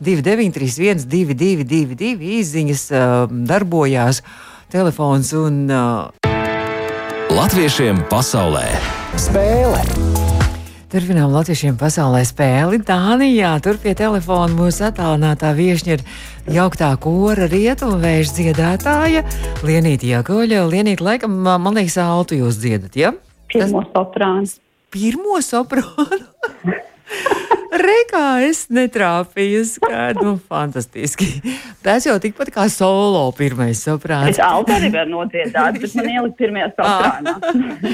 293, 0.00 1.04
222, 1.06 2.16
izziņas 2.40 2.86
darbojās 3.48 4.22
telefons 4.72 5.34
un. 5.36 5.66
Latviešiem 7.30 8.02
pasaulē 8.10 8.66
spēle! 9.20 10.10
Turpinām 10.90 11.30
Latvijiem 11.30 11.76
pasaulē 11.78 12.24
spēli. 12.26 12.80
Dānijā 12.82 13.52
tur 13.62 13.76
pie 13.78 13.92
telefona 13.94 14.50
mūsu 14.50 14.88
attālinātā 14.88 15.52
viesņa 15.54 15.92
ir 15.94 16.02
jauktā 16.50 16.88
kora 16.98 17.46
rietumvēža 17.46 18.34
dziedātāja 18.34 19.22
Lienīta 19.62 20.08
Jakoļa. 20.08 20.64
Lienīta, 20.66 21.06
laikam, 21.06 21.36
man 21.46 21.78
liekas, 21.78 21.94
altu 22.02 22.40
jūs 22.40 22.58
dziedat, 22.58 22.98
ja? 22.98 23.12
Pirmo 23.54 23.84
soprānu. 23.92 24.50
Pirmo 24.90 25.38
soprānu? 25.46 26.24
Reikā 27.80 28.24
es 28.48 28.64
netrāpīju. 28.72 29.62
Skaidrs, 29.76 30.24
nu, 30.24 30.34
fantastiski. 30.50 31.28
Tas 31.84 32.06
jau 32.06 32.16
tikpat 32.22 32.50
kā 32.54 32.66
solo 32.72 33.22
pirmais 33.36 33.80
soprāns. 33.86 34.34
Es 34.34 34.42
altari 34.42 34.90
varu 34.92 35.14
nodziedāt, 35.14 35.78
bet 35.80 35.96
man 35.98 36.10
ielikt 36.10 36.38
pirmajā 36.40 36.70
soprānā. 36.74 37.36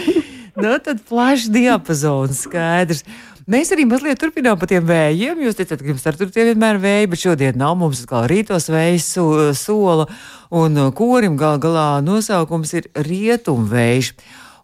nu, 0.64 0.76
tad 0.88 1.02
plašs 1.08 1.50
diapazons, 1.52 2.46
skaidrs. 2.48 3.04
Mēs 3.46 3.68
arī 3.70 3.84
mazliet 3.86 4.18
turpinām 4.18 4.56
par 4.58 4.66
tiem 4.72 4.82
vējiem. 4.88 5.44
Jūs 5.44 5.60
teicat, 5.60 5.78
ka 5.78 5.92
jums 5.92 6.02
tur 6.02 6.32
vienmēr 6.34 6.80
ir 6.80 6.82
vēji, 6.82 7.10
bet 7.12 7.20
šodien 7.22 7.60
nav 7.60 7.76
mums 7.78 8.00
kā 8.10 8.24
rītos 8.26 8.66
vējas 8.72 9.06
so, 9.14 9.26
sola, 9.54 10.08
un 10.50 10.80
korim 10.98 11.36
gal 11.38 11.60
galā 11.62 12.00
nosaukums 12.02 12.74
ir 12.74 12.90
rietumvējš. 13.06 14.10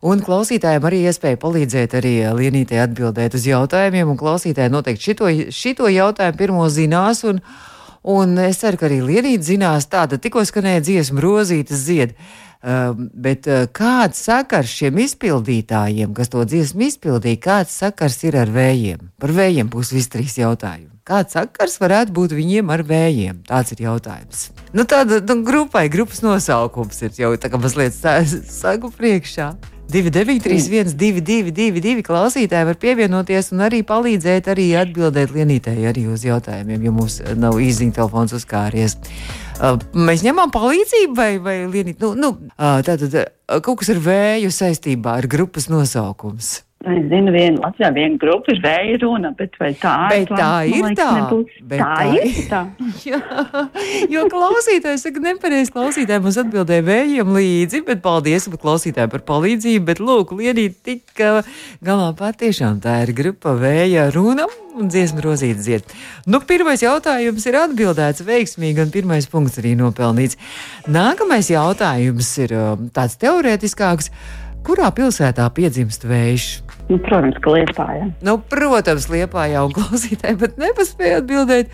Un 0.03 0.19
klausītājiem 0.19 0.87
arī 0.89 1.05
iespēja 1.07 1.39
palīdzēt 1.39 1.93
arī 1.95 2.13
Lienītei 2.35 2.81
atbildēt 2.83 3.37
uz 3.39 3.45
jautājumiem, 3.47 4.09
un 4.11 4.19
klausītāji 4.19 4.73
noteikti 4.75 5.11
šito, 5.13 5.29
šito 5.55 5.87
jautājumu 5.87 6.39
pirmo 6.41 6.65
zinās. 6.75 7.21
Un, 7.29 7.39
un 8.11 8.33
es 8.43 8.59
ceru, 8.65 8.81
ka 8.81 8.89
arī 8.89 8.99
Lienīte 9.07 9.47
zinās, 9.47 9.87
tāda 9.87 10.19
tikko 10.19 10.43
skanēja 10.49 10.83
dziesma 10.89 11.23
rozītas 11.23 11.85
zied. 11.87 12.17
Uh, 12.63 12.95
bet 12.95 13.47
uh, 13.51 13.65
kāds 13.75 14.21
sakars 14.27 14.71
šiem 14.71 14.99
izpildītājiem, 15.03 16.13
kas 16.15 16.31
to 16.31 16.43
dziesmu 16.47 16.85
izpildīja, 16.87 17.39
kāds 17.43 17.75
sakars 17.83 18.21
ir 18.27 18.39
ar 18.39 18.51
vējiem? 18.55 19.09
Par 19.23 19.35
vējiem 19.35 19.71
būs 19.71 19.91
visi 19.95 20.11
trīs 20.15 20.35
jautājumi. 20.39 20.91
Kāds 21.07 21.35
sakars 21.35 21.79
varētu 21.83 22.15
būt 22.15 22.35
viņiem 22.39 22.71
ar 22.75 22.83
vējiem? 22.87 23.43
Tāds 23.47 23.75
ir 23.75 23.83
jautājums. 23.87 24.49
Nu, 24.75 24.87
tāda 24.87 25.19
nu, 25.27 25.41
grupai, 25.47 25.89
grupas 25.91 26.23
nosaukums 26.23 27.03
ir 27.03 27.19
jau 27.19 27.33
tā 27.39 27.51
kā 27.51 27.59
mazliet 27.59 27.99
sagu 28.47 28.91
priekšā. 28.95 29.51
293, 29.91 30.95
222, 30.95 32.05
klausītāji 32.07 32.69
var 32.69 32.79
pievienoties 32.81 33.51
un 33.53 33.65
arī 33.67 33.83
palīdzēt, 33.85 34.49
arī 34.53 34.71
atbildēt 34.79 35.35
Lienītei 35.35 35.85
arī 35.91 36.07
uz 36.13 36.25
jautājumiem, 36.25 36.87
jo 36.87 36.95
mums 36.97 37.19
nav 37.37 37.59
īziņa 37.61 37.99
telefons 37.99 38.33
uzkāries. 38.39 38.97
Uh, 39.59 39.77
mēs 39.95 40.25
ņemam 40.25 40.53
palīdzību, 40.55 41.17
vai, 41.19 41.31
vai 41.43 41.57
Lienīt, 41.71 42.01
nu, 42.03 42.15
nu, 42.19 42.33
uh, 42.55 42.81
tātad 42.87 43.19
uh, 43.21 43.61
kaut 43.61 43.83
kas 43.83 43.93
ar 43.93 44.01
vēju 44.03 44.55
saistībā 44.55 45.19
ar 45.21 45.29
grupas 45.31 45.69
nosaukums. 45.73 46.63
Es 46.83 47.05
zinu, 47.07 47.31
viena 47.31 47.61
Latvijā 47.63 47.91
viena 47.95 48.19
grupa 48.19 48.51
ir 48.51 48.59
vēja 48.63 48.97
runa, 49.05 49.31
bet 49.39 49.55
vai 49.61 49.71
tā 49.79 49.93
bet 50.11 50.25
ir? 50.25 50.33
tā 50.35 50.49
ir 50.67 50.87
liekas, 50.89 50.97
tā. 50.99 51.37
Bet 51.71 51.83
Tā 51.83 51.91
tā 51.93 52.07
ir 52.17 52.41
tā. 52.51 52.63
Jā, 53.13 53.21
jo 54.11 54.25
klausītājs 54.33 55.07
saka, 55.07 55.23
nepareizi 55.23 55.75
klausītāji 55.75 56.25
mums 56.25 56.41
atbildēja 56.43 56.87
vējiem 56.89 57.31
līdzi, 57.37 57.83
bet 57.87 58.03
paldies 58.03 58.49
klausītājiem 58.51 59.15
par 59.15 59.25
palīdzību. 59.31 59.85
Bet, 59.93 60.03
lūk, 60.03 60.35
Lienīt 60.39 60.81
tika 60.83 61.45
galā 61.85 62.11
patiešām 62.19 62.83
tā 62.83 62.99
ir 63.07 63.15
grupa 63.15 63.55
vēja 63.59 64.09
runa 64.15 64.49
un 64.79 64.89
dziesma 64.91 65.23
rozīta 65.23 65.61
dzied. 65.63 65.97
Nu, 66.27 66.41
pirmais 66.49 66.83
jautājums 66.83 67.47
ir 67.47 67.59
atbildēts 67.61 68.25
veiksmīgi, 68.27 68.83
un 68.83 68.93
pirmais 68.95 69.29
punkts 69.31 69.61
arī 69.63 69.75
nopelnīts. 69.79 70.39
Nākamais 70.91 71.53
jautājums 71.53 72.31
ir 72.43 72.57
um, 72.57 72.89
tāds 72.95 73.19
teorētiskāks. 73.23 74.11
Kurā 74.63 74.93
pilsētā 74.95 75.49
piedzimst 75.57 76.05
vējš? 76.07 76.47
Nu, 76.87 76.99
protams, 77.03 77.39
ka 77.43 77.55
liepā, 77.57 77.87
jā. 77.97 78.07
Nu, 78.23 78.37
protams, 78.53 79.09
liepā 79.11 79.49
jau 79.51 79.67
klausītāji, 79.75 80.39
bet 80.39 80.59
nepaspēja 80.61 81.19
atbildēt. 81.23 81.73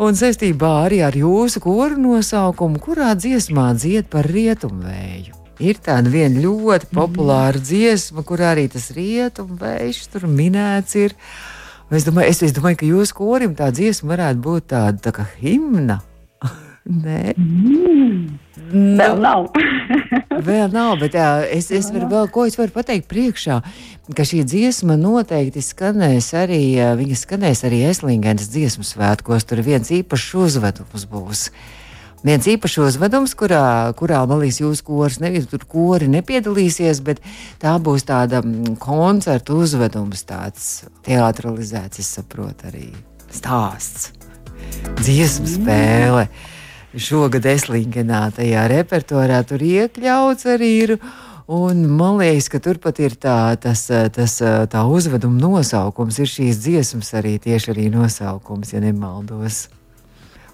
Un 0.00 0.16
saistībā 0.16 0.70
arī 0.86 1.02
ar 1.04 1.16
jūsu 1.16 1.60
koru 1.60 1.98
nosaukumu, 2.00 2.80
kurā 2.80 3.12
dziesmā 3.18 3.68
dzied 3.76 4.08
par 4.12 4.28
rietumvēju. 4.32 5.36
Ir 5.62 5.80
tāda 5.84 6.10
viena 6.10 6.40
ļoti 6.42 6.88
populāra 6.96 7.60
dziesma, 7.60 8.24
kur 8.26 8.40
arī 8.48 8.64
tas 8.72 8.88
rietumvējš 8.96 10.00
tur 10.14 10.24
minēts. 10.30 10.96
Ir. 10.98 11.12
Es 11.92 12.08
domāju, 12.08 12.32
es, 12.32 12.40
es 12.48 12.56
domāju, 12.56 12.80
ka 12.80 12.88
jūsu 12.88 13.18
korim 13.18 13.52
tā 13.58 13.68
dziesma 13.74 14.14
varētu 14.14 14.42
būt 14.48 14.70
tāda 14.72 15.04
tā 15.04 15.12
kā 15.20 15.28
himna. 15.42 16.00
Nē, 16.82 17.34
Mm. 17.38 18.38
Vēl 18.72 19.18
nav. 19.20 19.48
Vēl 20.46 20.72
nav, 20.72 20.96
bet 21.00 21.16
jā, 21.16 21.28
es, 21.44 21.70
es 21.74 21.90
varu 21.92 22.08
vēl 22.10 22.28
ko 22.32 22.44
es 22.48 22.56
varu 22.58 22.72
pateikt 22.74 23.08
priekšā, 23.10 23.58
ka 24.16 24.26
šī 24.26 24.42
dziesma 24.48 24.96
noteikti 25.00 25.62
skanēs 25.64 26.32
arī, 26.38 26.62
viņa 26.98 27.18
skanēs 27.20 27.64
arī 27.68 27.82
Eslingenes 27.90 28.50
dziesmu 28.52 28.86
svētkos. 28.86 29.46
Tur 29.48 29.62
viens 29.66 29.92
īpašs 29.92 30.28
uzvedums 30.44 31.06
būs. 31.10 31.44
Viens 32.22 32.46
īpašs 32.46 32.78
uzvedums, 32.84 33.34
kurā, 33.38 33.90
kurā 33.98 34.22
liekas, 34.30 34.60
jūsu 34.62 34.86
kurs 34.86 35.18
nevis 35.22 35.48
tur 35.50 35.64
kori 35.66 36.06
nepiedalīsies, 36.12 37.02
bet 37.02 37.18
tā 37.62 37.74
būs 37.82 38.06
tāda 38.06 38.44
mm, 38.44 38.76
koncerta 38.82 39.56
uzvedums, 39.58 40.22
tāds 40.28 40.70
teatralizēts, 41.08 41.98
es 41.98 42.14
saprotu, 42.20 42.70
arī 42.70 42.88
stāsts, 43.26 44.12
dziesmu 45.02 45.50
spēle. 45.58 46.28
Šogad 46.92 47.46
Eslingenā 47.48 48.26
tajā 48.36 48.66
repertuārā 48.68 49.38
tur 49.48 49.62
iekļauts 49.64 50.48
arī 50.52 50.72
ir. 50.82 50.98
Un 51.52 51.86
man 51.90 52.18
liekas, 52.20 52.50
ka 52.52 52.60
turpat 52.62 53.00
ir 53.02 53.16
tā, 53.20 53.56
tas, 53.60 53.86
tas, 54.14 54.34
tā 54.70 54.82
uzveduma 54.88 55.40
nosaukums, 55.40 56.20
ir 56.22 56.28
šīs 56.30 56.60
dziesmas 56.62 57.14
arī 57.18 57.38
tieši 57.42 57.72
arī 57.72 57.88
nosaukums, 57.92 58.74
ja 58.76 58.82
nemaldos. 58.84 59.66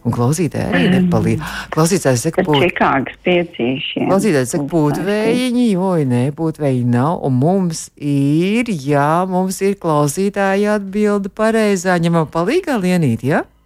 Un 0.06 0.14
klausītāji 0.14 0.70
arī 0.70 0.86
nepalīdz. 0.94 1.52
Klausītājs 1.74 2.24
saka, 2.28 2.46
pūt, 2.46 2.62
Čikāgas 2.68 3.18
piecīšiem. 3.26 4.06
klausītājs 4.08 4.54
saka, 4.54 4.64
pūtvējiņi, 4.70 5.68
oi, 5.90 6.06
nē, 6.08 6.24
pūtvējiņi 6.38 6.90
nav. 6.94 7.18
Un 7.26 7.36
mums 7.42 7.88
ir, 7.98 8.70
jā, 8.70 9.26
mums 9.28 9.58
ir 9.66 9.74
klausītāji 9.82 10.70
atbilda 10.78 11.34
pareizā, 11.34 11.98
ņemam 11.98 12.30
palīgā 12.30 12.78
lienīt, 12.78 13.26
jā? 13.26 13.42
Ja? 13.42 13.57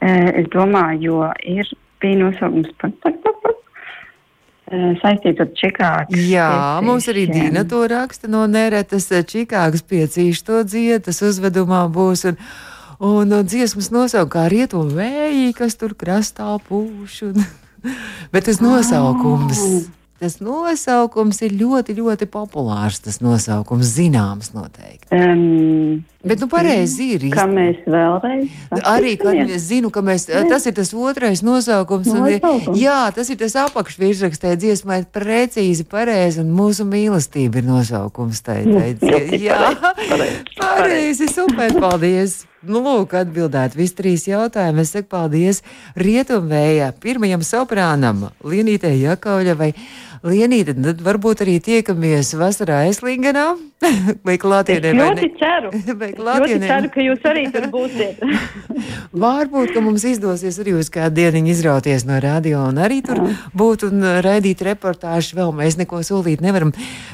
Es 0.00 0.46
domāju, 0.54 1.00
jo 1.02 1.30
ir 1.42 1.70
bija 2.02 2.20
nosaukums 2.20 2.70
saistīts 5.02 5.40
ar 5.40 5.50
Čikāgas. 5.56 6.24
Jā, 6.28 6.48
mums 6.84 7.08
arī 7.10 7.26
piecīšiem. 7.26 7.52
Dīna 7.52 7.64
to 7.68 7.82
raksta 7.90 8.30
no 8.30 8.44
neretas 8.50 9.08
Čikāgas 9.08 9.84
piecīšu 9.88 10.44
to 10.44 10.62
dziedas, 10.68 11.22
uzvedumā 11.24 11.86
būs. 11.92 12.26
Un, 12.28 12.40
un, 13.00 13.32
un 13.32 13.48
dziesmas 13.48 13.90
nosaukt 13.94 14.34
kā 14.34 14.48
rietumu 14.52 14.92
vēji, 14.98 15.54
kas 15.56 15.78
tur 15.80 15.96
krastā 15.98 16.50
pūš. 16.68 17.22
Un, 17.30 17.46
bet 18.32 18.48
tas 18.50 18.60
nosaukums. 18.64 19.88
Tas 20.18 20.40
nosaukums 20.42 21.38
ir 21.46 21.52
ļoti, 21.54 21.94
ļoti 21.94 22.26
populārs. 22.26 22.98
Tas 23.04 23.20
nosaukums 23.22 23.92
zināms 23.94 24.50
noteikti. 24.50 25.14
Um, 25.14 26.00
Bet, 26.24 26.40
nu, 26.42 26.48
pareizi 26.50 27.12
ir. 27.14 27.24
kā 27.30 27.44
mēs 27.46 27.84
vēlreiz. 27.86 28.48
Arī, 28.90 29.12
kad 29.20 29.38
es 29.38 29.68
zinu, 29.68 29.86
ka 29.94 30.02
mēs, 30.02 30.24
tas 30.26 30.66
ir 30.66 30.74
tas 30.74 30.90
otrais 30.90 31.44
nosaukums. 31.46 32.10
Un, 32.10 32.24
Nosaukums. 32.26 32.80
jā, 32.80 32.96
tas 33.14 33.30
ir 33.30 33.38
tas 33.38 33.54
apakšvirsrakstē 33.62 34.56
dziesmā, 34.58 35.04
ir 35.04 35.06
precīzi 35.14 35.86
pareizi, 35.86 36.42
un 36.42 36.50
mūsu 36.58 36.88
mīlestība 36.90 37.62
ir 37.62 37.68
nosaukums. 37.70 38.42
Tai, 38.42 38.58
tai, 38.66 39.38
jā, 39.38 39.70
pareizi, 40.58 41.30
super, 41.30 41.78
paldies. 41.78 42.40
Nu, 42.66 42.80
lūk, 42.82 43.12
atbildēt 43.14 43.76
visi 43.78 43.94
trīs 43.94 44.24
jautājumi. 44.26 44.82
Es 44.82 44.90
saku 44.96 45.06
paldies 45.14 45.60
Rietumvējā, 45.94 46.90
pirmajam 46.98 47.44
soprānam, 47.46 48.24
Lienītei 48.42 48.96
Jakauļavai. 49.04 49.70
Lienīte, 50.26 50.74
tad 50.74 51.00
varbūt 51.06 51.44
arī 51.44 51.58
tiekamies 51.62 52.32
vasarā 52.38 52.80
Eslingenā 52.90 53.44
vai 54.26 54.34
Es 54.34 54.40
klātienē. 54.42 54.90
vai 54.98 55.10
ļoti 55.12 55.28
ceru. 55.38 55.70
Vai 56.00 56.08
Es 56.10 56.16
ļoti 56.16 56.16
klātienē? 56.18 56.66
ceru, 56.70 56.90
ka 56.94 57.04
jūs 57.04 57.26
arī 57.30 57.44
tur 57.54 57.66
būsiet. 57.70 58.18
Varbūt, 59.24 59.72
ka 59.74 59.80
mums 59.84 60.04
izdosies 60.08 60.58
arī 60.62 60.74
uz 60.78 60.90
kādu 60.92 61.16
dienu 61.22 61.48
izrauties 61.52 62.04
no 62.08 62.18
radio 62.22 62.64
un 62.68 62.80
arī 62.82 62.98
tur 63.06 63.20
būt 63.56 63.86
un 63.88 64.02
raidīt 64.24 64.62
reportāžu. 64.66 65.36
Vēl 65.38 65.54
mēs 65.56 65.78
neko 65.80 66.02
solīt 66.06 66.42
nevaram. 66.44 66.72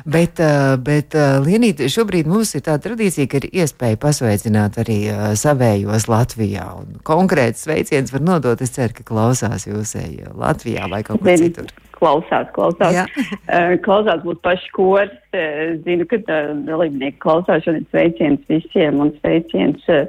Bet, 0.09 0.41
uh, 0.43 0.75
bet 0.81 1.15
uh, 1.19 1.39
Lienīt, 1.45 1.85
šobrīd 1.93 2.29
mums 2.31 2.55
ir 2.59 2.65
tā 2.67 2.79
tradīcija, 2.81 3.29
ka 3.31 3.43
ir 3.43 3.49
iespēja 3.65 4.01
pasveicināt 4.01 4.81
arī 4.83 4.99
uh, 5.13 5.25
savējos 5.39 6.09
Latvijā. 6.13 6.67
Un 6.81 6.99
konkrēts 7.07 7.67
sveiciens 7.69 8.13
var 8.15 8.25
nodot. 8.25 8.61
Es 8.65 8.73
ceru, 8.75 8.97
ka 8.97 9.07
klausās 9.13 9.69
jūsēji 9.69 10.33
Latvijā 10.35 10.89
vai 10.93 11.05
kaut 11.07 11.21
kur 11.25 11.37
citur. 11.41 11.69
Klausās, 11.95 12.49
klausās. 12.57 13.01
Eh, 13.55 13.77
klausās 13.85 14.23
būs 14.25 14.41
paši 14.45 14.71
kurs. 14.75 15.15
Eh, 15.33 15.75
Es 15.75 15.81
zinu, 15.87 16.07
ka 16.11 16.19
eh, 16.19 16.53
dalībnieki 16.67 17.21
klausās 17.23 17.65
šodien 17.67 17.87
sveiciens 17.93 18.45
visiem 18.51 19.01
un 19.05 19.13
sveiciens 19.21 19.89
eh, 19.93 20.07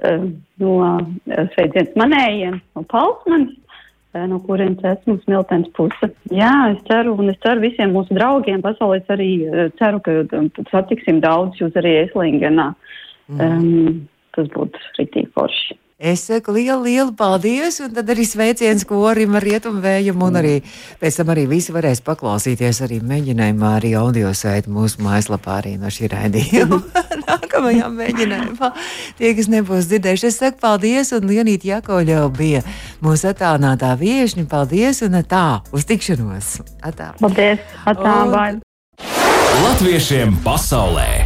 eh, 0.00 0.26
no 0.62 0.74
eh, 1.26 1.46
sveiciens 1.54 1.94
manējiem, 1.98 2.60
no 2.76 2.84
Palsmanis, 2.92 3.54
eh, 4.14 4.26
no 4.30 4.38
kurienes 4.46 4.84
esmu 4.92 5.18
smiltens 5.24 5.70
puse. 5.76 6.10
Jā, 6.32 6.52
es 6.74 6.82
ceru, 6.90 7.16
un 7.18 7.32
es 7.32 7.40
ceru 7.44 7.64
visiem 7.64 7.94
mūsu 7.96 8.14
draugiem 8.16 8.62
pasaulē, 8.64 9.00
es 9.02 9.14
arī 9.16 9.30
eh, 9.46 9.72
ceru, 9.80 10.02
ka 10.04 10.20
eh, 10.24 10.62
satiksim 10.70 11.22
daudz 11.24 11.58
jūs 11.62 11.74
arī 11.80 11.98
Eslingenā. 12.04 12.72
Um, 13.26 14.06
tas 14.36 14.46
būtu 14.54 14.78
rītīgi 15.00 15.32
forši. 15.34 15.74
Es 15.96 16.26
saku 16.28 16.52
lielu, 16.52 16.82
lielu 16.84 17.12
paldies, 17.16 17.78
un 17.80 17.94
tad 17.96 18.10
arī 18.12 18.26
sveiciens 18.28 18.82
korim 18.84 19.32
ar 19.38 19.44
rietumvējam, 19.48 20.20
un 20.26 20.34
arī 20.36 20.58
pēc 21.00 21.16
tam 21.16 21.30
arī 21.32 21.46
visi 21.48 21.72
varēs 21.72 22.02
paklausīties 22.04 22.82
arī 22.84 22.98
mēģinājumā, 23.00 23.70
arī 23.78 23.94
audio 23.96 24.28
saiti 24.36 24.68
mūsu 24.68 25.00
mājaslapā 25.00 25.54
arī 25.62 25.72
no 25.80 25.88
šī 25.88 26.10
raidījuma. 26.12 26.82
Nākamajā 27.24 27.88
mēģinājumā 27.94 28.70
tie, 29.16 29.30
kas 29.38 29.48
nebūs 29.48 29.88
dzirdējuši, 29.88 30.28
es 30.28 30.36
saku 30.42 30.60
paldies, 30.66 31.14
un 31.16 31.30
Lienīta 31.32 31.70
Jakoļo 31.70 32.28
bija 32.36 32.60
mūsu 33.00 33.32
attālinātā 33.32 33.94
viešņa. 33.96 34.44
Paldies, 34.52 35.00
un 35.06 35.16
tā, 35.24 35.62
uz 35.72 35.88
tikšanos! 35.88 36.58
Atā. 36.84 37.14
Paldies! 37.24 37.64
Atā, 37.88 38.18
Un-. 38.36 38.60
Latviešiem 39.64 40.36
pasaulē! 40.44 41.25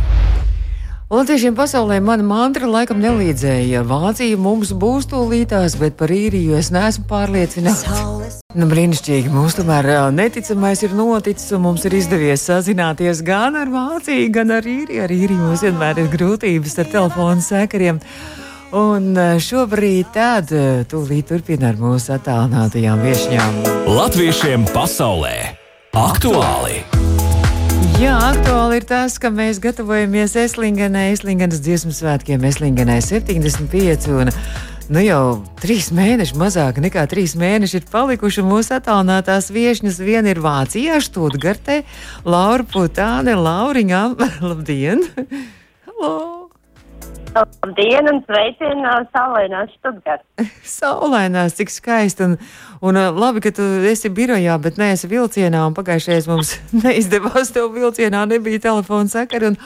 Latviešiem 1.11 1.57
pasaulē 1.59 1.97
mana 1.99 2.23
mantra 2.23 2.69
laikam 2.71 3.01
nelīdzēja. 3.03 3.81
Vācija 3.83 4.37
mums 4.39 4.71
būs 4.79 5.09
tūlītās, 5.11 5.75
bet 5.81 5.97
par 5.99 6.13
īriju 6.15 6.55
es 6.55 6.69
neesmu 6.71 7.03
pārliecināts. 7.11 8.39
Nu, 8.55 8.69
brīnišķīgi. 8.71 9.33
Mums 9.35 9.57
tomēr 9.59 9.89
neticamais 10.15 10.85
ir 10.87 10.95
noticis, 10.95 11.51
un 11.57 11.65
mums 11.65 11.89
ir 11.91 11.97
izdevies 11.99 12.47
sazināties 12.47 13.25
gan 13.27 13.59
ar 13.59 13.75
Vāciju, 13.75 14.31
gan 14.39 14.55
ar 14.55 14.63
īriju. 14.63 15.03
Ar 15.03 15.17
īriju 15.17 15.41
mums 15.49 15.67
vienmēr 15.67 15.99
ir 16.05 16.15
grūtības 16.15 16.79
ar 16.79 16.95
telefonu 16.95 17.43
sakariem. 17.43 17.99
Un 18.71 19.11
šobrīd 19.43 20.15
tad 20.15 20.55
tūlīt 20.95 21.35
turpina 21.35 21.73
ar 21.75 21.83
mūsu 21.83 22.15
attālinātajām 22.21 23.03
viesņām. 23.03 23.61
Latviešiem 23.99 24.71
pasaulē! 24.71 25.35
Aktuāli! 25.91 27.00
Jā, 28.01 28.15
aktuāli 28.31 28.79
ir 28.79 28.85
tas, 28.89 29.19
ka 29.21 29.29
mēs 29.29 29.59
gatavojamies 29.61 30.33
Eslingenai, 30.41 31.11
Eslingenas 31.13 31.61
dziesmu 31.61 31.93
svētkiem, 31.93 32.47
Eslingenai 32.49 32.97
75. 33.05 34.09
Un, 34.17 34.33
nu 34.89 35.03
jau 35.05 35.21
trīs 35.61 35.91
mēneši, 35.93 36.39
mazāk 36.41 36.81
nekā 36.81 37.05
trīs 37.13 37.37
mēneši 37.37 37.83
ir 37.83 37.87
palikuši. 37.93 38.47
Mūsu 38.49 38.79
attālinātās 38.79 39.53
viesņas 39.53 40.01
viena 40.01 40.33
ir 40.33 40.41
Vācijā, 40.41 40.97
Štūtgartē, 41.05 41.83
Laura 42.25 42.65
Putāne, 42.73 43.37
Lauriņā. 43.37 44.05
Labdien! 44.49 45.05
Hello! 45.85 46.40
Labdien 47.31 48.09
un 48.11 48.19
sveicienu 48.27 48.83
no 48.83 48.93
saulainās 49.15 49.71
Stuttgart. 49.77 50.25
Saulainās, 50.67 51.55
cik 51.59 51.71
skaisti. 51.71 52.27
Un, 52.27 52.33
un 52.83 52.99
uh, 52.99 53.11
labi, 53.15 53.43
ka 53.45 53.53
tu 53.55 53.67
esi 53.87 54.11
birojā, 54.11 54.57
bet 54.63 54.81
neesi 54.81 55.07
vilcienā. 55.11 55.61
Un 55.69 55.77
pagājušajā 55.77 56.25
mums 56.27 56.57
neizdevās 56.83 57.53
tev 57.55 57.71
vilcienā, 57.77 58.25
nebija 58.31 58.63
telefona 58.67 59.13
sakara. 59.13 59.53
Un, 59.53 59.61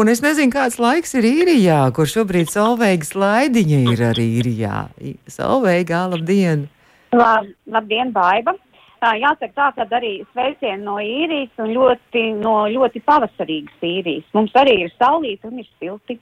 un 0.00 0.12
es 0.12 0.24
nezinu, 0.24 0.52
kāds 0.54 0.80
laiks 0.80 1.12
ir 1.20 1.28
īrijā, 1.28 1.82
kur 1.96 2.08
šobrīd 2.08 2.48
Solveigas 2.52 3.12
laidiņa 3.18 3.82
ir 3.92 4.04
arī 4.12 4.26
īrijā. 4.40 4.86
Solveigā, 5.28 6.06
labdien! 6.14 6.68
Lab, 7.12 7.52
labdien, 7.68 8.14
Baiba! 8.16 8.56
Jāsaka 9.00 9.52
tā, 9.56 9.66
ka 9.76 9.84
arī 9.96 10.18
sveicieni 10.32 10.84
no 10.84 10.98
īrijas 11.00 11.62
un 11.64 11.70
ļoti, 11.72 12.24
no 12.40 12.56
ļoti 12.68 13.00
pavasarīgas 13.04 13.84
īrijas. 13.84 14.26
Mums 14.36 14.56
arī 14.60 14.74
ir 14.84 14.92
saulīti 14.98 15.48
un 15.48 15.62
ir 15.62 15.68
silti. 15.80 16.18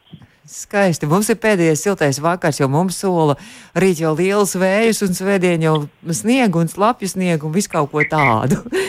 Skaisti. 0.48 1.04
Mums 1.04 1.28
ir 1.28 1.36
pēdējais 1.42 1.82
siltais 1.84 2.18
vakars, 2.24 2.62
jo 2.62 2.70
mums 2.72 2.96
sola 3.02 3.34
rīt 3.76 4.00
jau 4.00 4.14
liels 4.16 4.54
vējus 4.56 5.02
un 5.04 5.16
svētdien 5.18 5.64
jau 5.66 5.74
sniegu 6.08 6.62
un 6.62 6.70
slapju 6.72 7.10
sniegu 7.12 7.50
un 7.50 7.52
visu 7.52 7.72
kaut 7.74 7.92
ko 7.92 8.04
tādu. 8.08 8.62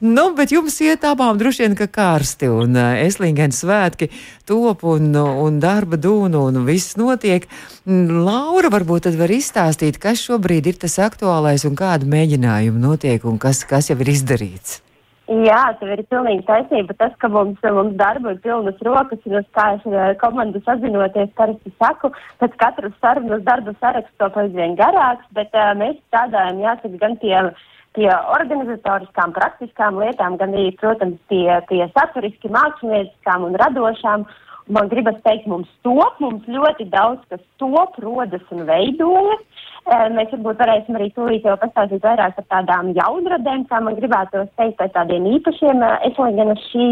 Nu, 0.00 0.30
bet 0.32 0.48
jums 0.48 0.78
iet 0.80 1.02
abām 1.04 1.36
droši 1.36 1.66
vien, 1.66 1.74
ka 1.76 1.84
karsti 1.92 2.48
un 2.48 2.72
uh, 2.72 2.94
eslīgēns 3.02 3.58
svētki 3.60 4.06
top 4.48 4.86
un, 4.88 5.10
un 5.12 5.58
darba 5.60 5.98
dūnu 6.00 6.40
un 6.48 6.62
viss 6.64 6.96
notiek. 6.96 7.44
Laura 7.84 8.72
varbūt 8.72 9.10
tad 9.10 9.20
var 9.20 9.28
izstāstīt, 9.28 10.00
kas 10.00 10.24
šobrīd 10.24 10.72
ir 10.72 10.80
tas 10.80 10.96
aktuālais 11.04 11.68
un 11.68 11.76
kāda 11.76 12.08
mēģinājuma 12.08 12.80
notiek 12.80 13.28
un 13.28 13.36
kas, 13.36 13.66
kas 13.68 13.92
jau 13.92 14.00
ir 14.00 14.14
izdarīts. 14.14 14.80
Jā, 15.30 15.60
tev 15.78 15.92
ir 15.94 16.00
pilnīgi 16.10 16.42
taisnība. 16.42 16.94
Tas, 16.98 17.12
ka 17.22 17.28
mums, 17.30 17.60
mums 17.62 17.94
darba 17.98 18.32
ir 18.34 18.40
pilnas 18.42 18.80
rokas, 18.82 19.20
un 19.30 19.38
es 19.38 19.46
kā 19.54 19.66
es 19.76 19.84
komandu 20.18 20.58
sazinoties, 20.64 21.30
parasti 21.38 21.70
saku, 21.78 22.10
pēc 22.42 22.56
katras 22.58 22.96
sarunas 22.98 23.44
darba 23.46 23.76
saraksts 23.78 24.16
to 24.18 24.26
aizvien 24.42 24.74
garāks, 24.80 25.28
bet 25.36 25.54
uh, 25.54 25.70
mēs 25.78 26.00
strādājam, 26.08 26.64
jāsaka, 26.64 26.98
gan 27.04 27.14
pie 27.22 27.36
pie 27.94 28.06
organizatoriskām, 28.10 29.32
praktiskām 29.34 29.96
lietām, 29.98 30.36
gan 30.38 30.54
arī, 30.54 30.70
protams, 30.78 31.18
pie, 31.30 31.46
pie 31.70 31.82
saturiski 31.94 32.50
mākslinieckām 32.54 33.48
un 33.48 33.58
radošām. 33.58 34.26
Man 34.70 34.90
gribas 34.90 35.16
teikt, 35.24 35.48
mums 35.50 35.70
top, 35.82 36.20
mums 36.22 36.46
ļoti 36.46 36.86
daudz 36.92 37.24
kas 37.32 37.42
top, 37.58 37.96
rodas 38.02 38.44
un 38.54 38.62
veidojas. 38.68 39.42
Mēs 39.88 40.28
varbūt 40.34 40.60
varēsim 40.60 40.96
arī 40.98 41.08
tūlīt 41.16 41.46
jau 41.48 41.56
pastāstīt 41.60 42.04
vairāk 42.04 42.36
par 42.36 42.46
tādām 42.52 42.92
jaunradēm, 42.94 43.64
kā 43.70 43.80
man 43.80 43.96
gribētu 43.96 44.44
teikt, 44.60 44.76
par 44.78 44.92
tādiem 44.94 45.26
īpašiem 45.38 45.82
eslīgenas 46.10 46.60
šī 46.70 46.86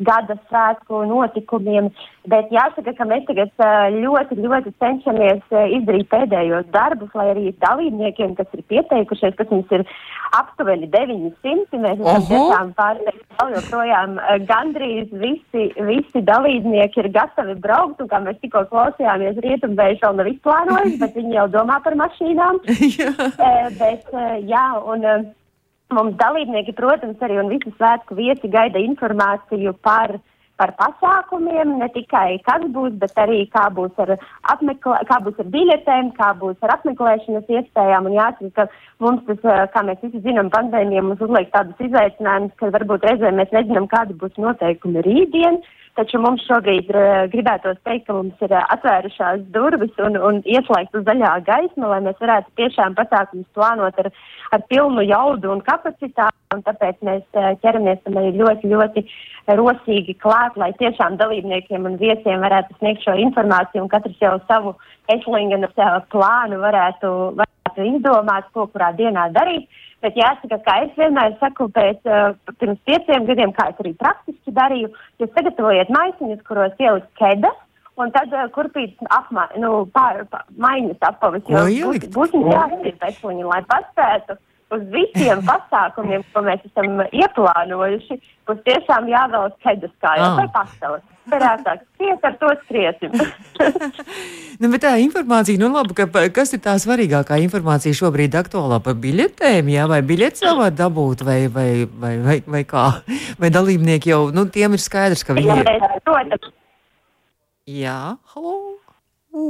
gada 0.00 0.36
svētku 0.48 1.02
notikumiem. 1.08 1.90
Bet 2.30 2.52
jāsaka, 2.54 2.94
ka 2.94 3.06
mēs 3.08 3.24
tagad 3.26 3.50
ļoti, 3.96 4.38
ļoti 4.38 4.72
cenšamies 4.78 5.42
izdarīt 5.78 6.08
pēdējos 6.12 6.68
darbus, 6.74 7.10
lai 7.18 7.32
arī 7.32 7.50
dalībniekiem, 7.64 8.36
kas 8.38 8.52
ir 8.54 8.62
pieteikušies, 8.70 9.34
kas 9.38 9.50
mums 9.50 9.74
ir 9.74 9.84
aptuveni 10.38 10.86
900, 10.92 11.80
mēs 11.82 11.98
esam 11.98 12.28
tiešām 12.30 12.72
pārsteigti. 12.78 13.26
Vēl 13.40 13.52
joprojām 13.56 14.16
gandrīz 14.48 15.10
visi, 15.24 15.66
visi 15.90 16.24
dalībnieki 16.30 17.02
ir 17.02 17.10
gatavi 17.18 17.58
braukt, 17.66 18.00
un 18.00 18.10
kā 18.12 18.22
mēs 18.22 18.38
tikko 18.44 18.64
klausījāmies, 18.70 19.42
rietumvējuši 19.42 20.04
vēl 20.06 20.18
nav 20.20 20.32
izplānojis, 20.32 20.98
bet 21.02 21.18
viņi 21.18 21.38
jau 21.40 21.46
domā 21.58 21.82
par 21.84 21.98
mašīnām. 21.98 22.62
bet, 23.82 24.12
jā, 24.46 24.66
un, 24.94 25.06
Mums 25.92 26.16
dalībnieki, 26.20 26.72
protams, 26.76 27.20
arī 27.20 27.38
un 27.42 27.50
visi 27.52 27.72
svētku 27.76 28.16
viesi 28.16 28.48
gaida 28.52 28.80
informāciju 28.80 29.74
par, 29.84 30.14
par 30.60 30.72
pasākumiem, 30.78 31.74
ne 31.82 31.88
tikai 31.92 32.38
kas 32.46 32.64
būs, 32.76 32.94
bet 33.02 33.18
arī 33.20 33.42
kā 33.52 33.66
būs 33.76 34.00
ar, 34.04 34.14
apmeklē, 34.54 35.02
kā 35.10 35.18
būs 35.26 35.42
ar 35.42 35.50
biļetēm, 35.52 36.14
kā 36.16 36.30
būs 36.40 36.56
ar 36.64 36.76
apmeklēšanas 36.78 37.52
iespējām. 37.58 38.08
Un 38.08 38.16
jāsaka, 38.16 38.50
ka 38.56 39.04
mums 39.04 39.28
tas, 39.28 39.70
kā 39.74 39.84
mēs 39.88 40.00
visi 40.06 40.24
zinām, 40.24 40.48
pandēmija 40.54 41.04
mums 41.04 41.20
uzliek 41.28 41.52
tādus 41.52 41.84
izaicinājumus, 41.90 42.56
ka 42.56 42.72
varbūt 42.78 43.08
reizēm 43.10 43.40
mēs 43.42 43.52
nezinām, 43.52 43.90
kādi 43.92 44.16
būs 44.22 44.40
noteikumi 44.40 45.04
rītdien. 45.08 45.60
Taču 45.92 46.16
mums 46.22 46.40
šobrīd 46.48 46.88
gribētos 47.34 47.76
teikt, 47.84 48.06
ka 48.06 48.14
mums 48.16 48.38
ir 48.40 48.54
atvērušās 48.56 49.42
durvis 49.52 49.98
un, 50.00 50.16
un 50.16 50.38
ieslēgta 50.48 51.02
zaļā 51.04 51.32
gaisma, 51.44 51.90
lai 51.90 51.98
mēs 52.06 52.16
varētu 52.22 52.54
tiešām 52.56 52.96
pasākumus 52.96 53.50
plānot 53.52 54.00
ar 54.00 54.08
ar 54.52 54.62
pilnu 54.68 55.02
jaudu 55.08 55.50
un 55.54 55.62
kapacitāti, 55.64 56.40
un 56.54 56.62
tāpēc 56.66 56.98
mēs 57.06 57.22
eh, 57.40 57.52
ķeramies 57.62 58.02
tam 58.04 58.18
arī 58.20 58.32
ļoti, 58.36 58.68
ļoti 58.72 59.04
rosīgi 59.58 60.14
klāt, 60.20 60.58
lai 60.60 60.70
tiešām 60.80 61.16
dalībniekiem 61.20 61.88
un 61.88 61.96
viesiem 62.00 62.44
varētu 62.44 62.76
sniegt 62.78 63.06
šo 63.06 63.16
informāciju, 63.26 63.86
un 63.86 63.92
katrs 63.92 64.20
jau 64.20 64.34
savu 64.50 64.74
eslingenas 65.14 65.72
plānu 66.12 66.60
varētu, 66.60 67.14
varētu 67.40 67.88
izdomāt, 67.94 68.52
ko 68.52 68.68
kurā 68.74 68.92
dienā 68.98 69.30
darīt. 69.32 69.68
Bet 70.02 70.16
jāsaka, 70.18 70.58
kā 70.66 70.78
es 70.82 70.94
vienmēr 70.98 71.36
saku, 71.38 71.68
pēc 71.70 72.08
uh, 72.10 72.32
pirms 72.58 72.80
pieciem 72.88 73.26
gadiem, 73.28 73.52
kā 73.54 73.68
es 73.70 73.82
arī 73.82 73.92
praktiski 74.00 74.54
darīju, 74.56 74.90
jūs 75.22 75.30
sagatavojiet 75.36 75.92
maisiņus, 75.94 76.40
kuros 76.48 76.74
ielikt 76.82 77.10
kedas, 77.20 77.60
un 78.02 78.10
tad 78.14 78.34
uh, 78.34 78.48
kurpīt 78.54 78.98
apma, 79.14 79.46
nu, 79.62 79.84
pār, 79.94 80.24
pār, 80.32 80.48
maiņas 80.58 81.06
apavas, 81.06 81.46
jo 81.46 81.92
būs, 81.92 82.08
būs 82.16 82.34
jāsaka 82.34 82.96
pēcliņi, 83.04 83.46
lai 83.46 83.60
paspētu 83.70 84.38
uz 84.74 84.84
visiem 84.90 85.44
pasākumiem, 85.50 86.26
ko 86.34 86.42
mēs 86.48 86.66
esam 86.66 87.04
ieplānojuši, 87.06 88.18
būs 88.50 88.62
tiešām 88.66 89.06
jāvēlas 89.12 89.54
kedas 89.62 89.94
kā 90.02 90.16
jau 90.18 90.34
par 90.40 90.50
pasauli. 90.58 91.11
Varētāk, 91.30 91.84
tiek 92.00 92.24
ar 92.26 92.32
to 92.40 92.48
skriesim. 92.64 93.12
nu, 94.60 94.70
bet 94.72 94.82
tā 94.82 94.96
informācija, 94.98 95.60
nu 95.60 95.68
labi, 95.70 95.94
ka, 95.94 96.08
kas 96.34 96.50
ir 96.56 96.62
tā 96.64 96.74
svarīgākā 96.82 97.38
informācija 97.44 97.94
šobrīd 97.94 98.34
aktuālā 98.40 98.80
par 98.82 98.96
biļetēm, 99.04 99.70
jā, 99.70 99.84
vai 99.90 100.00
biļetes 100.06 100.42
jau 100.42 100.56
var 100.58 100.74
dabūt, 100.74 101.22
vai, 101.28 101.38
vai, 101.52 101.68
vai, 101.86 102.16
vai, 102.26 102.36
vai 102.56 102.64
kā? 102.66 102.88
Vai 103.38 103.52
dalībnieki 103.54 104.10
jau, 104.10 104.24
nu, 104.34 104.48
tiem 104.50 104.74
ir 104.74 104.82
skaidrs, 104.82 105.22
ka 105.22 105.38
viņi 105.38 105.62
ir. 105.62 105.70
Protams, 106.02 106.50
Jā, 107.70 108.16
halo! 108.34 108.56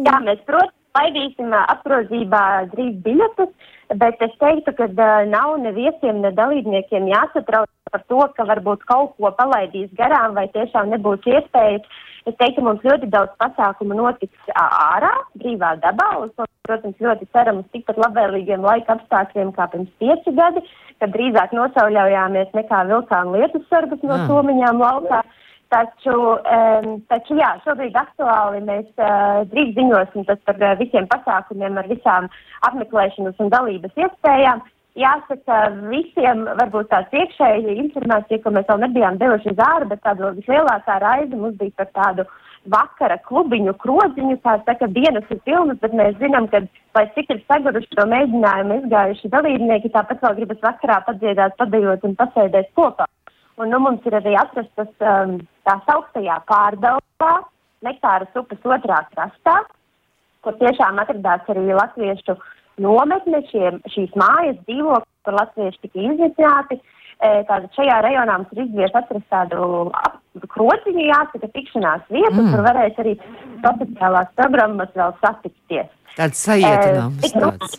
Jā, 0.05 0.19
mēs, 0.21 0.41
protams, 0.45 0.77
laidīsim 0.93 1.55
apgrozībā 1.57 2.43
drīz 2.75 2.99
biļetes, 3.07 3.72
bet 4.01 4.23
es 4.25 4.33
teiktu, 4.41 4.73
ka 4.77 4.89
nav 5.29 5.57
ne 5.63 5.73
viesiem, 5.77 6.23
ne 6.25 6.31
dalībniekiem 6.37 7.09
jāsatrauc 7.11 7.71
par 7.93 8.05
to, 8.09 8.23
ka 8.37 8.47
varbūt 8.49 8.87
kaut 8.89 9.17
ko 9.19 9.33
palaidīs 9.37 9.93
garām 9.99 10.37
vai 10.39 10.47
tiešām 10.55 10.93
nebūs 10.95 11.27
iespējas. 11.29 11.85
Es 12.31 12.37
teiktu, 12.39 12.63
mums 12.63 12.85
ļoti 12.87 13.09
daudz 13.11 13.35
pasākumu 13.43 13.97
notiks 13.99 14.53
ārā, 14.55 15.11
brīvā 15.43 15.75
dabā, 15.83 16.09
un, 16.23 16.31
protams, 16.69 17.01
ļoti 17.03 17.27
ceram 17.35 17.65
uz 17.65 17.69
tikpat 17.75 17.99
labvēlīgiem 17.99 18.63
laika 18.63 18.95
apstākļiem 18.97 19.51
kā 19.57 19.67
pirms 19.73 19.91
pieci 19.99 20.35
gadi, 20.39 20.63
kad 21.03 21.13
drīzāk 21.17 21.55
nosauļaujāmies 21.59 22.55
nekā 22.55 22.85
vilkām 22.93 23.35
lietus 23.35 23.67
sargus 23.69 24.07
no 24.07 24.21
somiņām 24.31 24.79
laukā. 24.85 25.25
Mm. 25.25 25.39
Taču, 25.73 26.13
um, 26.37 26.99
taču 27.09 27.39
jā, 27.39 27.49
šobrīd 27.65 27.95
aktuāli 27.97 28.59
mēs 28.67 28.89
uh, 29.01 29.41
drīz 29.49 29.71
ziņosim 29.79 30.27
par 30.29 30.59
uh, 30.59 30.75
visiem 30.77 31.07
pasākumiem, 31.09 31.79
ar 31.81 31.89
visām 31.89 32.27
apmeklēšanas 32.69 33.41
un 33.41 33.49
dalības 33.55 33.97
iespējām. 34.05 34.61
Jāsaka, 35.01 35.63
visiem 35.89 36.43
varbūt 36.59 36.91
tāds 36.91 37.15
iekšēji 37.17 37.79
informācija, 37.87 38.43
ko 38.45 38.53
mēs 38.53 38.67
vēl 38.69 38.83
nebijām 38.83 39.17
devuši 39.23 39.55
uz 39.55 39.63
ārā, 39.65 39.89
bet 39.89 40.03
tāda 40.05 40.35
vislielākā 40.37 40.99
raiza 41.01 41.39
mums 41.41 41.57
bija 41.63 41.73
par 41.81 41.89
tādu 41.97 42.27
vakara 42.75 43.17
klubiņu 43.25 43.73
krodziņu. 43.81 44.37
Tā 44.45 44.59
saka, 44.67 44.91
dienas 44.93 45.33
ir 45.33 45.41
pilnas, 45.49 45.81
bet 45.81 45.97
mēs 45.97 46.21
zinām, 46.21 46.51
ka, 46.53 46.61
lai 46.99 47.07
cik 47.17 47.33
ir 47.33 47.41
saguruši 47.47 47.97
to 47.97 48.05
mēģinājumu 48.13 48.79
izgājuši 48.83 49.33
dalībnieki, 49.33 49.95
tāpat 49.97 50.21
vēl 50.27 50.37
gribas 50.43 50.61
vakarā 50.69 51.01
padziedāt, 51.09 51.57
padējot 51.57 52.05
un 52.11 52.19
pasēdēt 52.21 52.75
kopā. 52.77 53.09
Un 53.61 53.73
nu, 53.73 53.81
mums 53.81 54.05
ir 54.09 54.21
arī 54.21 54.37
atrastas 54.37 54.93
um, 55.01 55.39
tā 55.67 55.79
sauktajā 55.87 56.43
pārdaugā, 56.51 57.33
Nektāras 57.83 58.31
upes 58.39 58.63
otrā 58.63 59.01
krastā, 59.11 59.57
kur 60.47 60.55
tiešām 60.61 61.01
atradās 61.03 61.49
arī 61.51 61.73
latviešu 61.75 62.37
nometne, 62.83 63.43
šie, 63.51 63.73
šīs 63.91 64.15
mājas 64.19 64.61
dzīvokļi, 64.69 65.11
kur 65.27 65.39
latvieši 65.39 65.83
tika 65.87 66.05
iznīcināti. 66.07 66.79
E, 67.23 67.33
tātad 67.47 67.69
šajā 67.77 67.99
rajonā 68.07 68.39
mums 68.39 68.55
ir 68.55 68.65
izdevies 68.65 68.95
atrast 68.99 69.27
tādu 69.31 69.91
krociņu, 70.55 71.05
jāsaka, 71.11 71.51
tikšanās 71.57 72.07
vietu, 72.11 72.39
mm. 72.39 72.55
kur 72.55 72.65
varēs 72.67 73.03
arī 73.03 73.17
oficiālās 73.71 74.31
programmas 74.39 74.95
vēl 74.99 75.15
satikties. 75.23 75.91
Tāds 76.17 76.47
sajietinājums. 76.47 77.27
E, 77.27 77.35
tāds 77.35 77.77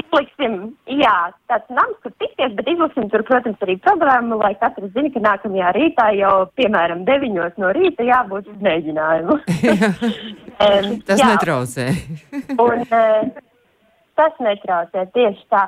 izliksim, 0.00 0.56
jā, 0.90 1.14
tāds 1.50 1.70
nams, 1.74 1.98
kur 2.04 2.12
tikties, 2.22 2.54
bet 2.58 2.68
izliksim 2.72 3.08
tur, 3.12 3.24
protams, 3.28 3.60
arī 3.64 3.76
programmu, 3.84 4.38
lai 4.42 4.52
katrs 4.60 4.92
zina, 4.96 5.12
ka 5.14 5.22
nākamajā 5.26 5.70
rītā 5.76 6.08
jau, 6.18 6.34
piemēram, 6.58 7.04
deviņos 7.08 7.56
no 7.62 7.72
rīta 7.76 8.06
jābūt 8.08 8.50
uz 8.52 8.58
mēģinājumu. 8.66 9.38
um, 9.38 10.90
tas 11.08 11.22
jā. 11.22 11.30
netraucē. 11.32 11.88
un, 12.56 12.84
uh, 12.88 13.40
tas 14.20 14.44
netraucē, 14.44 15.06
tieši 15.16 15.48
tā. 15.52 15.66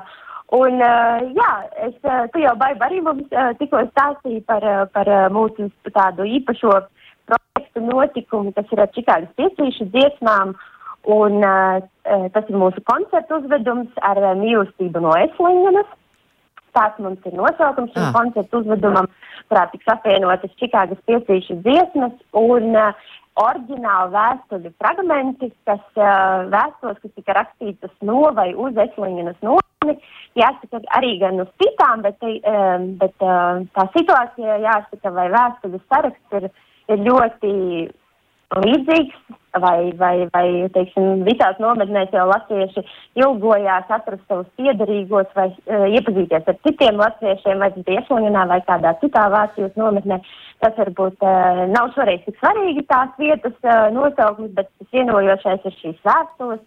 Un, 0.55 0.77
uh, 0.77 1.25
jā, 1.33 1.51
es, 1.87 1.95
uh, 2.05 2.27
tu 2.33 2.43
jau, 2.43 2.53
Baiba, 2.59 2.85
arī 2.89 3.01
mums 3.05 3.25
uh, 3.33 3.55
tikko 3.57 3.81
stāstīji 3.89 4.43
par, 4.45 4.61
uh, 4.61 4.85
par 4.93 5.09
uh, 5.09 5.25
mūsu 5.33 5.71
tādu 5.89 6.27
īpašo 6.37 6.77
projektu 7.25 7.81
notikumu, 7.81 8.53
kas 8.53 8.69
ir 8.73 8.83
ar 8.83 8.91
Čikāgas 8.93 9.33
piecīšu 9.39 9.89
dziesmām. 9.95 10.53
Un, 11.05 11.37
uh, 11.45 11.83
tas 12.33 12.47
ir 12.49 12.57
mūsu 12.57 12.81
koncertu 12.89 13.37
uzvedums 13.37 13.91
ar 14.01 14.17
uh, 14.23 14.33
mīlestību 14.39 15.03
no 15.05 15.13
Eslingenas. 15.19 15.91
Tāds 16.75 16.97
mums 16.99 17.21
ir 17.29 17.35
nosaukums 17.37 17.93
šim 17.93 18.07
ah. 18.07 18.15
koncertu 18.15 18.63
uzvedumam, 18.63 19.05
kurā 19.47 19.67
tiks 19.71 19.91
apvienotas 19.93 20.55
Čikāgas 20.59 20.99
piecīšu 21.07 21.59
dziesmas 21.61 22.15
un 22.41 22.73
uh, 22.73 23.05
oriģināli 23.41 24.13
vēstuļu 24.15 24.71
fragmenti, 24.81 25.51
kas 25.67 25.83
uh, 25.99 26.47
vēstules, 26.51 26.99
kas 27.03 27.13
tika 27.19 27.35
rakstītas 27.37 27.93
no 28.07 28.31
vai 28.35 28.49
uz 28.55 28.77
Eslingenas 28.85 29.37
noni, 29.45 29.97
jāsaka 30.39 30.81
arī 30.97 31.15
gan 31.21 31.43
uz 31.43 31.51
citām, 31.61 32.03
bet, 32.05 32.23
um, 32.23 32.87
bet 33.01 33.27
uh, 33.27 33.61
tā 33.75 33.85
situācija, 33.95 34.57
jāsaka, 34.63 35.13
vai 35.15 35.27
vēstuļu 35.35 35.83
saraksts 35.85 36.39
ir, 36.39 36.49
ir 36.95 37.05
ļoti 37.05 37.53
līdzīgs, 38.53 39.15
vai, 39.59 39.91
vai, 39.97 40.27
vai 40.33 40.45
teiksim, 40.75 41.23
visās 41.25 41.57
nometnēs 41.63 42.13
jau 42.13 42.25
latvieši 42.29 42.83
ilgojās 43.21 43.89
atrast 43.89 44.23
savus 44.27 44.47
piedarīgos 44.59 45.31
vai 45.37 45.47
uh, 45.49 45.85
iepazīties 45.95 46.47
ar 46.51 46.57
citiem 46.67 46.99
latviešiem, 47.01 47.59
vai 47.63 47.71
tas 47.73 47.87
bija 47.87 48.03
Iesloņinā 48.03 48.45
vai 48.51 48.61
kādā 48.69 48.95
citā 49.01 49.27
Vācijas 49.33 49.75
nometnē. 49.79 50.21
Tas 50.63 50.77
varbūt 50.79 51.23
uh, 51.25 51.65
nav 51.71 51.93
šoreiz 51.95 52.23
tik 52.25 52.39
svarīgi 52.39 52.85
tās 52.91 53.13
vietas 53.19 53.55
uh, 53.63 53.87
nosaukums, 53.95 54.53
bet 54.57 54.69
tas 54.79 54.91
vienojošais 54.95 55.69
ir 55.69 55.79
šīs 55.81 56.01
vēstules. 56.05 56.63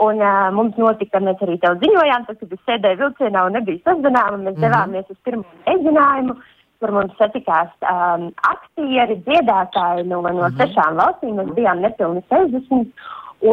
Un 0.00 0.22
uh, 0.24 0.48
mums 0.56 0.78
notika, 0.80 1.20
mēs 1.20 1.42
arī 1.44 1.58
tev 1.60 1.76
ziņojām, 1.82 2.24
tas, 2.24 2.38
kad 2.40 2.54
es 2.56 2.62
sēdēju 2.68 3.02
vilcienā 3.02 3.42
un 3.44 3.58
nebija 3.58 3.84
sazināma, 3.84 4.38
mēs 4.38 4.56
mm 4.56 4.62
-hmm. 4.62 4.64
devāmies 4.64 5.12
uz 5.12 5.18
pirmo 5.24 5.44
mēģinājumu. 5.66 6.36
Uh, 6.36 6.56
kur 6.80 6.92
mums 6.96 7.16
satikās 7.20 7.72
um, 7.84 8.28
aktieri, 8.48 9.18
dziedātāji 9.26 10.06
no, 10.08 10.20
no 10.22 10.32
mm 10.32 10.40
-hmm. 10.40 10.60
sešām 10.60 11.00
valstīm. 11.00 11.36
Mēs 11.40 11.54
bijām 11.58 11.82
nepilni 11.84 12.22
60. 12.32 12.92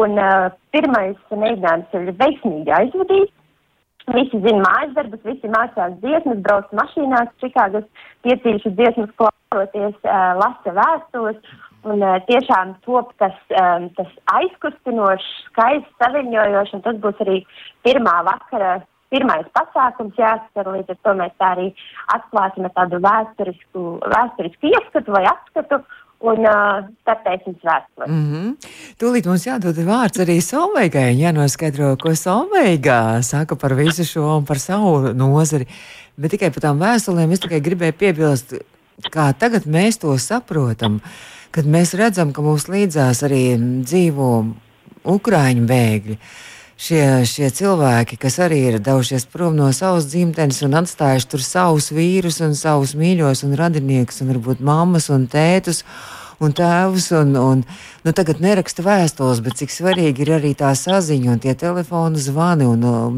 Un 0.00 0.18
uh, 0.20 0.50
pirmais 0.72 1.16
mēģinājums 1.30 1.94
ir 1.96 2.12
veiksmīgi 2.22 2.74
aizvadīts. 2.80 3.34
Visi 4.08 4.40
zina 4.40 4.64
mājas 4.64 4.92
darbus, 4.96 5.24
visi 5.24 5.48
mācās 5.52 5.96
dziesmas, 6.02 6.42
brauc 6.44 6.68
mašīnās, 6.72 7.32
Čikāgas 7.42 7.84
piecīšu 8.24 8.72
dziesmas 8.76 9.10
klausoties, 9.20 9.96
uh, 10.04 10.36
lasa 10.42 10.76
vēstules. 10.80 11.40
Un 11.88 12.02
uh, 12.02 12.16
tiešām 12.26 12.74
top 12.84 13.12
tas, 13.22 13.36
um, 13.62 13.88
tas 13.96 14.08
aizkustinošs, 14.34 15.28
skaists, 15.48 15.98
saviņojošs, 16.02 16.74
un 16.74 16.80
tas 16.86 16.96
būs 17.04 17.20
arī 17.24 17.42
pirmā 17.86 18.16
vakara 18.24 18.80
pirmais 19.12 19.46
pasākums 19.56 20.18
jāskar, 20.18 20.68
līdz 20.74 20.92
ar 20.94 20.98
to 21.04 21.14
mēs 21.20 21.36
tā 21.40 21.52
arī 21.54 21.68
atklāsim 22.14 22.68
tādu 22.74 23.00
vēsturisku, 23.04 23.86
vēsturisku 24.14 24.74
ieskatu 24.74 25.16
vai 25.16 25.24
apskatu. 25.30 25.82
Un 26.18 26.42
uh, 26.42 26.80
startēsim 27.04 27.54
vēstuli. 27.62 28.06
Mm 28.08 28.22
-hmm. 28.30 28.70
Tūlīt 28.98 29.26
mums 29.30 29.44
jādod 29.46 29.76
vārds 29.86 30.18
arī 30.18 30.40
Solveigai. 30.42 31.14
Jānoskaidro, 31.14 31.92
ko 31.96 32.14
Solveiga 32.14 33.22
saka 33.22 33.54
par 33.54 33.74
visu 33.78 34.04
šo 34.04 34.24
un 34.38 34.44
par 34.44 34.58
savu 34.58 35.12
nozari. 35.14 35.66
Bet 36.16 36.30
tikai 36.30 36.50
par 36.50 36.62
tām 36.62 36.82
vēstulēm 36.82 37.30
es 37.32 37.40
tikai 37.40 37.60
gribēju 37.60 37.92
piebilst, 37.92 38.54
kā 39.14 39.32
tagad 39.38 39.62
mēs 39.66 40.00
to 40.02 40.18
saprotam, 40.18 41.00
kad 41.50 41.64
mēs 41.64 41.94
redzam, 41.94 42.32
ka 42.32 42.42
mums 42.42 42.66
līdzās 42.68 43.22
arī 43.22 43.54
dzīvo 43.84 44.46
Ukraiņu 45.04 45.66
bēgļi. 45.66 46.18
Uh, 46.18 46.47
šie, 46.78 47.02
šie 47.28 47.50
cilvēki, 47.54 48.18
kas 48.22 48.38
arī 48.42 48.60
ir 48.70 48.78
devušies 48.82 49.26
prom 49.32 49.56
no 49.58 49.68
savas 49.74 50.06
dzimtenes 50.10 50.62
un 50.66 50.78
atstājuši 50.78 51.28
tur 51.32 51.44
savus 51.44 51.90
vīrus 51.94 52.40
un 52.44 52.54
savus 52.58 52.94
mīļos 52.98 53.44
un 53.48 53.56
radiniekus, 53.58 54.22
un 54.22 54.32
varbūt 54.32 54.64
mammas 54.64 55.10
un 55.14 55.28
tētus. 55.30 55.84
Un 56.38 56.52
tēvs, 56.54 57.08
un, 57.18 57.32
un 57.34 57.62
nu, 58.06 58.12
tagad 58.14 58.38
neraksta 58.38 58.84
vēstules, 58.86 59.40
bet 59.42 59.56
cik 59.58 59.72
svarīgi 59.74 60.22
ir 60.22 60.36
arī 60.36 60.52
tā 60.54 60.68
saziņa 60.70 61.32
un 61.32 61.40
tie 61.42 61.56
telefona 61.58 62.20
zvani. 62.22 62.68
Un, 62.70 62.84
um, 62.86 63.16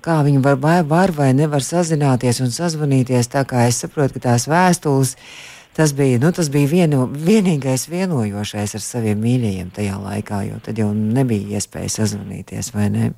kā 0.00 0.22
viņi 0.24 0.40
var, 0.40 0.56
var 0.88 1.12
vai 1.12 1.26
nevar 1.36 1.60
sazināties 1.60 2.40
un 2.40 2.48
sazvanīties. 2.54 3.28
Tā 3.28 3.44
kā 3.44 3.66
es 3.68 3.82
saprotu, 3.84 4.16
ka 4.16 4.30
tās 4.30 4.48
vēstules 4.48 5.12
uh, 5.12 5.28
Tas 5.76 5.92
bija, 5.96 6.16
nu, 6.22 6.30
tas 6.32 6.48
bija 6.48 6.68
vienu, 6.70 7.02
vienīgais 7.28 7.82
vienojošais 7.92 8.72
ar 8.78 8.80
saviem 8.80 9.18
mīļajiem 9.20 9.74
tajā 9.76 9.98
laikā, 10.00 10.38
jo 10.48 10.60
tad 10.64 10.78
jau 10.80 10.86
nebija 10.96 11.58
iespēja 11.58 11.90
sazvanīties, 11.98 12.70
vai 12.72 12.86
ne? 12.94 13.10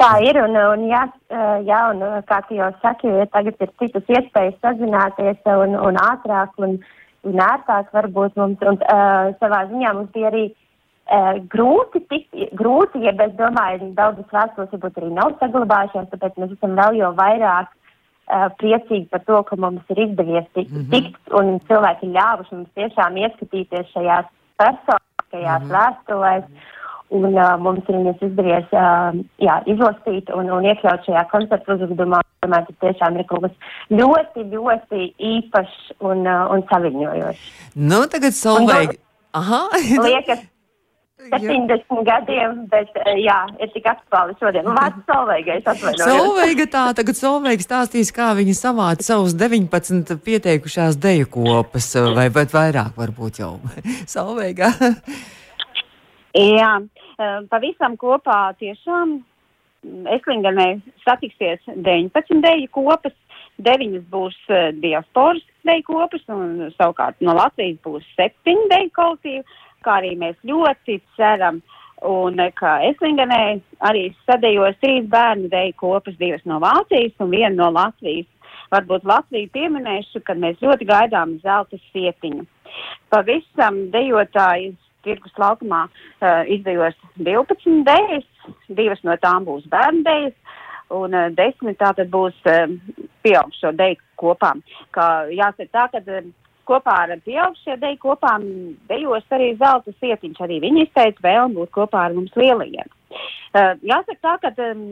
Tā 0.00 0.08
ir, 0.26 0.40
un, 0.42 0.56
un 0.58 0.82
jā, 0.90 1.04
jā, 1.68 1.80
un 1.92 2.02
kā 2.26 2.40
tu 2.48 2.56
jau 2.58 2.72
saki, 2.82 3.12
tagad 3.30 3.62
ir 3.62 3.70
citas 3.78 4.10
iespējas 4.10 4.58
sazināties 4.64 5.38
un, 5.54 5.76
un 5.78 6.00
ātrāk 6.02 6.58
un, 6.58 6.78
un 7.30 7.44
ērtāk 7.46 7.94
varbūt 7.94 8.38
mums, 8.40 8.66
un 8.66 8.80
uh, 8.80 9.30
savā 9.38 9.66
ziņā 9.70 9.94
mums 9.94 10.10
bija 10.16 10.32
arī 10.32 10.46
uh, 10.50 11.38
grūti, 11.52 12.02
tikt, 12.10 12.40
grūti, 12.58 13.04
ja 13.06 13.14
es 13.22 13.36
domāju, 13.38 13.92
daudzas 13.94 14.34
vēstules 14.34 14.74
varbūt 14.74 14.98
arī 14.98 15.12
nav 15.14 15.36
saglabājušās, 15.44 16.10
tāpēc 16.16 16.42
mēs 16.42 16.58
esam 16.58 16.74
vēl 16.80 17.04
jau 17.04 17.14
vairāk 17.22 17.70
priecīgi 18.60 19.06
par 19.10 19.22
to, 19.26 19.42
ka 19.48 19.56
mums 19.60 19.94
ir 19.94 20.02
izdevies 20.06 20.46
tikt, 20.54 20.72
mm 20.72 20.82
-hmm. 20.82 20.90
tikt 20.90 21.32
un 21.38 21.60
cilvēki 21.68 22.06
ir 22.06 22.16
ļāvuši 22.18 22.54
mums 22.56 22.76
tiešām 22.78 23.16
ieskatīties 23.22 23.94
šajās 23.94 24.26
personiskajās 24.60 25.62
mm 25.62 25.70
-hmm. 25.70 25.76
vēstulēs. 25.76 26.44
Un 27.10 27.34
uh, 27.34 27.58
mums 27.58 27.88
ir 27.88 27.96
izdevies 28.22 28.68
uh, 28.70 29.10
jā, 29.42 29.56
izlasīt 29.66 30.30
un, 30.30 30.50
un 30.50 30.62
iekļaut 30.62 31.02
šajā 31.06 31.24
koncertu 31.32 31.72
uzvedumā. 31.74 32.20
Domāju, 32.46 32.66
tas 32.66 32.76
tiešām 32.84 33.18
ir 33.18 33.26
kaut 33.26 33.42
kas 33.42 33.56
ļoti, 33.90 34.44
ļoti 34.54 35.00
īpašs 35.18 35.80
un, 35.98 36.22
uh, 36.22 36.46
un 36.54 36.62
saviņojošs. 36.70 37.42
Nu, 37.74 38.06
tagad 38.12 38.32
Solveig. 38.32 38.94
Aha. 39.32 39.60
liekas, 40.06 40.46
70 41.28 42.04
gadiem, 42.06 42.64
bet 42.72 42.96
eh, 43.04 43.20
jā, 43.24 43.36
ir 43.60 43.70
tik 43.74 43.86
aktuāli 43.90 44.34
šodien. 44.40 44.64
Nu, 44.66 44.74
vārds 44.76 45.04
Solveigai, 45.08 45.58
es 45.60 45.68
atvainojos. 45.68 46.06
Solveiga 46.06 46.66
tā, 46.72 46.84
tagad 46.98 47.18
Solveiga 47.18 47.66
stāstīs, 47.66 48.12
kā 48.16 48.30
viņa 48.38 48.56
savāca 48.56 49.06
savus 49.06 49.36
19 49.38 50.16
pieteikušās 50.26 50.98
deju 51.00 51.30
kopas, 51.36 51.92
vai 52.16 52.28
pat 52.34 52.54
vairāk 52.56 52.98
varbūt 52.98 53.42
jau. 53.42 53.56
Solveiga. 54.14 54.72
jā, 56.34 56.72
eh, 56.80 57.40
pavisam 57.52 57.98
kopā 58.00 58.42
tiešām 58.60 59.20
Eslinganē 60.16 60.74
satiksies 61.06 61.62
19 61.72 62.42
deju 62.44 62.68
kopas, 62.74 63.16
9 63.60 64.04
būs 64.12 64.36
eh, 64.48 64.70
diasporas 64.80 65.44
deju 65.68 65.84
kopas, 65.88 66.22
un 66.32 66.70
savukārt 66.76 67.20
no 67.24 67.34
Latvijas 67.36 67.80
būs 67.84 68.06
7 68.18 68.68
deju 68.72 68.92
kolektīvi 68.96 69.44
kā 69.84 70.00
arī 70.00 70.16
mēs 70.20 70.38
ļoti 70.46 71.00
ceram. 71.16 71.60
Un 72.06 72.40
kā 72.56 72.78
Eslingenē 72.88 73.60
arī 73.84 74.06
sadējos 74.24 74.78
trīs 74.80 75.08
bērnu 75.12 75.50
deju 75.52 75.74
kopas, 75.82 76.16
divas 76.16 76.44
no 76.48 76.56
Vācijas 76.62 77.12
un 77.20 77.32
viena 77.34 77.52
no 77.58 77.68
Latvijas. 77.76 78.28
Varbūt 78.72 79.04
Latviju 79.04 79.50
pieminēšu, 79.52 80.22
kad 80.24 80.40
mēs 80.40 80.62
ļoti 80.62 80.86
gaidām 80.88 81.36
zelta 81.42 81.76
sietiņu. 81.90 82.46
Pavisam 83.12 83.82
dejotāji 83.92 84.72
tirgus 85.04 85.36
laukumā 85.40 85.86
uh, 85.88 86.42
izdejos 86.48 86.96
12 87.18 87.84
dejas, 87.88 88.26
divas 88.68 89.00
no 89.04 89.16
tām 89.20 89.48
būs 89.48 89.66
bērnu 89.72 90.04
dejas, 90.06 90.36
un 90.94 91.16
uh, 91.16 91.28
desmit 91.36 91.80
tātad 91.80 92.10
būs 92.12 92.36
uh, 92.48 92.70
pieaugšo 93.24 93.72
deju 93.76 94.00
kopām. 94.20 94.62
Kā 94.94 95.08
jāsaka 95.34 95.68
tā, 95.72 95.86
ka 95.94 96.02
uh, 96.04 96.30
kopā 96.70 96.96
ar 97.04 97.14
pieaugušie 97.26 97.76
deju 97.82 97.98
kopām 98.04 98.46
dejos 98.90 99.26
arī 99.36 99.52
zelta 99.60 99.94
sietiņš. 99.98 100.40
Arī 100.46 100.60
viņi 100.64 100.86
izteica 100.86 101.26
vēlmu 101.26 101.60
būt 101.60 101.74
kopā 101.76 102.06
ar 102.08 102.16
mums 102.16 102.34
lielajiem. 102.38 102.88
Uh, 103.50 103.74
jāsaka 103.82 104.18
tā, 104.22 104.36
ka 104.44 104.70
um, 104.70 104.84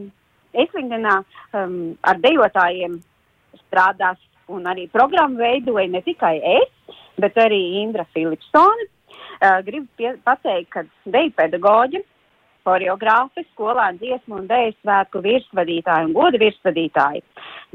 Eslingenā 0.58 1.20
um, 1.54 1.78
ar 2.02 2.20
dejotājiem 2.24 2.98
strādās 3.64 4.20
un 4.48 4.66
arī 4.66 4.88
programmu 4.90 5.38
veidoja 5.38 5.88
ne 5.92 6.02
tikai 6.02 6.36
es, 6.58 6.94
bet 7.20 7.36
arī 7.38 7.60
Indra 7.82 8.06
Filipsone. 8.14 8.88
Uh, 9.38 9.60
gribu 9.62 10.14
pateikt, 10.26 10.72
ka 10.74 10.86
deju 11.06 11.34
pedagoģi 11.38 12.02
horeogrāfi, 12.68 13.44
skolēnu 13.52 14.00
dziesmu 14.02 14.40
un 14.40 14.48
dēļu 14.50 14.74
svētku 14.78 15.22
virsvadītāji 15.24 16.08
un 16.08 16.14
goda 16.16 16.40
virsvadītāji. 16.42 17.24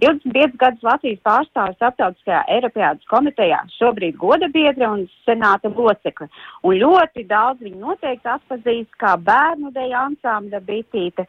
25 0.02 0.58
gadus 0.62 0.86
Latvijas 0.88 1.22
pārstāvis 1.28 1.78
starptautiskajā 1.78 2.42
Eiropēdas 2.56 3.10
komitejā, 3.12 3.60
šobrīd 3.78 4.18
goda 4.22 4.50
biedra 4.54 4.90
un 4.96 5.06
senāta 5.28 5.70
locekle. 5.74 6.30
Un 6.66 6.80
ļoti 6.82 7.26
daudz 7.30 7.62
viņu 7.66 7.82
noteikti 7.82 8.32
atpazīst 8.34 8.98
kā 9.02 9.16
bērnu 9.30 9.74
dēļu 9.76 10.00
ansambļa 10.02 10.64
bitīte, 10.68 11.28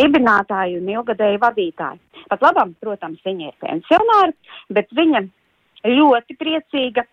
dibinātāju 0.00 0.80
un 0.80 0.94
ilgadēju 0.96 1.42
vadītāju. 1.44 2.22
Pat 2.30 2.42
labam, 2.42 2.72
protams, 2.82 3.20
viņa 3.26 3.50
ir 3.50 3.58
pensionāra, 3.62 4.32
bet 4.72 4.88
viņa 4.96 5.26
ļoti 5.86 6.36
priecīga, 6.40 7.04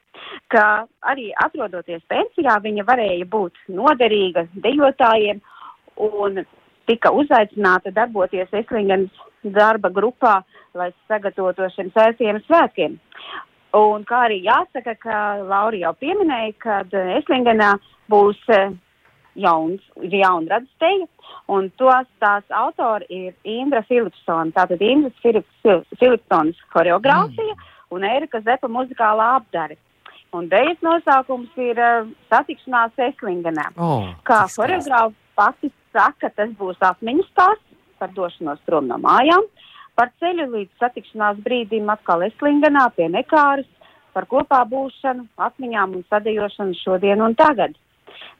ka 0.53 0.85
arī 1.09 1.31
atrodoties 1.45 2.03
pensijā, 2.09 2.57
viņa 2.63 2.85
varēja 2.87 3.27
būt 3.29 3.57
noderīga 3.73 4.47
dejotājiem 4.65 5.41
un 5.97 6.43
tika 6.89 7.11
uzaicināta 7.15 7.93
darboties 7.95 8.51
Eslingenas 8.53 9.23
darba 9.43 9.91
grupā, 9.91 10.41
lai 10.75 10.91
sagatavotu 11.07 11.67
šiem 11.75 11.91
sēsiem 11.95 12.39
svētkiem. 12.47 12.97
Un 13.73 14.03
kā 14.05 14.27
arī 14.27 14.43
jāsaka, 14.45 14.93
ka 15.01 15.19
Laura 15.49 15.77
jau 15.77 15.93
pieminēja, 15.97 16.53
ka 16.61 16.81
Eslingenā 17.17 17.73
būs 18.11 18.37
uh, 18.53 18.75
jauns, 19.35 19.81
jauna 19.97 20.57
radsteja, 20.59 21.07
un 21.49 21.69
tos 21.81 22.09
tās 22.21 22.43
autori 22.53 23.07
ir 23.09 23.33
Indra 23.49 23.81
Filipsona, 23.87 24.53
tātad 24.53 24.81
Indras 24.85 25.17
Filipsonas 25.23 26.61
choreogrāfija 26.75 27.55
mm. 27.55 27.65
un 27.95 28.05
Erika 28.07 28.43
Zepa 28.45 28.69
muzikālā 28.69 29.33
apdare. 29.39 29.79
Un 30.33 30.47
dēļas 30.49 30.79
nosaukums 30.81 31.57
ir 31.61 31.77
uh, 31.77 32.07
satikšanās 32.29 32.97
Eslingenā. 33.09 33.67
Oh, 33.77 34.07
Kā 34.25 34.43
choreogrāfa 34.49 35.13
pati 35.37 35.69
saka, 35.93 36.31
tas 36.35 36.51
būs 36.59 36.81
atmiņas 36.81 37.29
stāsts 37.31 37.69
par 37.99 38.11
došanos 38.17 38.59
prom 38.67 38.89
no 38.89 38.97
mājām, 38.99 39.45
par 39.95 40.11
ceļu 40.19 40.49
līdz 40.51 40.81
satikšanās 40.81 41.39
brīdim 41.45 41.89
atkal 41.93 42.25
Eslingenā 42.27 42.89
pie 42.97 43.07
Nekāras, 43.13 43.69
par 44.13 44.27
kopā 44.29 44.61
būšanu, 44.69 45.27
atmiņām 45.47 45.97
un 45.97 46.05
sadejošanu 46.09 46.77
šodien 46.81 47.23
un 47.23 47.35
tagad. 47.39 47.77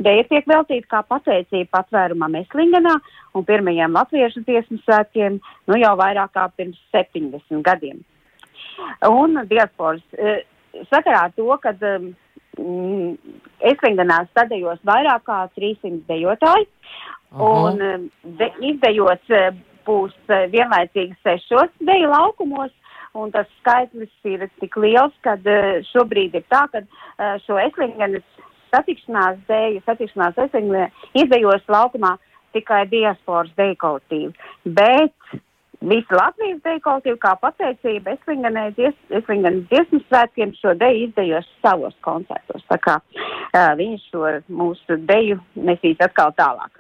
Dēļa 0.04 0.26
tiek 0.30 0.48
veltīta 0.50 0.90
kā 0.90 1.02
pateicība 1.10 1.70
patvērumam 1.78 2.36
Eslingenā 2.42 2.96
un 3.38 3.46
pirmajiem 3.46 3.94
latviešu 3.98 4.44
dziesmu 4.48 4.80
svētkiem, 4.84 5.40
nu 5.70 5.78
jau 5.80 5.94
vairāk 6.00 6.34
kā 6.36 6.48
pirms 6.58 6.80
70 6.96 7.62
gadiem. 7.66 8.02
Un 9.10 9.38
diasporas 9.50 10.04
eh, 10.18 10.44
sakarā 10.90 11.28
ar 11.28 11.34
to, 11.38 11.48
ka 11.62 11.76
um, 11.94 12.12
Eslingenā 12.54 14.20
sadējos 14.34 14.82
vairāk 14.86 15.26
kā 15.26 15.40
300 15.58 16.04
dejotāji, 16.10 16.68
un 17.34 17.82
um, 17.82 18.08
de, 18.40 18.50
izdejots 18.62 19.34
uh, 19.34 19.50
būs 19.88 20.14
uh, 20.30 20.46
vienlaicīgi 20.54 21.18
sešos 21.26 21.72
deju 21.82 22.12
laukumos, 22.12 22.72
un 23.18 23.34
tas 23.34 23.50
skaitlis 23.60 24.14
ir 24.30 24.46
tik 24.62 24.78
liels, 24.78 25.14
ka 25.26 25.36
šobrīd 25.92 26.34
ir 26.38 26.46
tā, 26.50 26.64
ka 26.74 26.82
šo 27.46 27.60
Eslingenas 27.62 28.26
satikšanās 28.74 29.38
dēļu, 29.50 29.84
satikšanās 29.86 30.40
Eslingenā 30.48 30.88
izdejos 31.22 31.66
laukumā 31.70 32.16
tikai 32.58 32.84
diasporas 32.90 33.54
deju 33.58 33.78
kolektīvi. 33.82 34.34
Bet 34.78 35.14
Visa 35.84 36.16
Latvijas 36.16 36.62
deju 36.64 36.80
kolektīva 36.86 37.18
kā 37.20 37.32
pateicība 37.42 38.14
Eslingenas 38.16 38.78
dziesmu 39.68 40.00
svētkiem 40.06 40.54
šo 40.62 40.72
deju 40.80 41.10
izdejos 41.10 41.50
savos 41.64 41.98
koncertos. 42.08 42.64
Tā 42.70 42.78
kā 42.80 42.94
uh, 43.04 43.74
viņi 43.80 44.00
šo 44.06 44.32
mūsu 44.48 44.98
deju 45.10 45.42
nesīs 45.60 46.00
atkal 46.06 46.32
tālāk. 46.40 46.80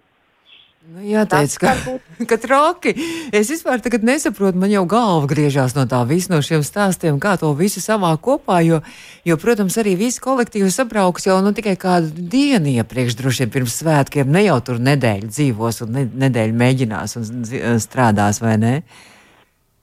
Nu, 0.84 1.00
jāteic, 1.00 1.54
ka, 1.62 1.72
ka 2.30 2.38
traki. 2.43 2.91
Es 3.32 3.48
vispār 3.54 3.80
nesaprotu, 4.04 4.60
man 4.60 4.72
jau 4.74 4.84
galva 4.89 5.30
griežās 5.32 5.78
no 5.78 5.86
tā 5.88 6.02
visa, 6.10 6.34
no 6.34 6.41
šiem 6.43 6.60
stāstiem, 6.60 7.22
kā 7.24 7.38
to 7.39 7.54
visu 7.56 7.80
savā 7.80 8.12
kopā, 8.19 8.60
jo, 8.67 8.82
jo 9.24 9.38
protams, 9.39 9.78
arī 9.80 9.96
visi 9.96 10.19
kolektīvi 10.19 10.67
sabrauks 10.76 11.30
jau 11.30 11.39
nu, 11.46 11.54
tikai 11.56 11.78
kādu 11.80 12.12
dienu 12.12 12.76
iepriekš, 12.76 13.15
droši 13.15 13.46
vien 13.46 13.56
pirms 13.56 13.80
svētkiem, 13.80 14.28
ne 14.28 14.43
jau 14.43 14.60
tur 14.60 14.84
nedēļu 14.84 15.32
dzīvos 15.32 15.82
un 15.88 15.96
ne, 15.96 16.06
nedēļu 16.28 16.60
mēģinās 16.65 17.17
un 17.22 17.32
strādās, 17.80 18.43
vai 18.43 18.60
ne? 18.60 18.76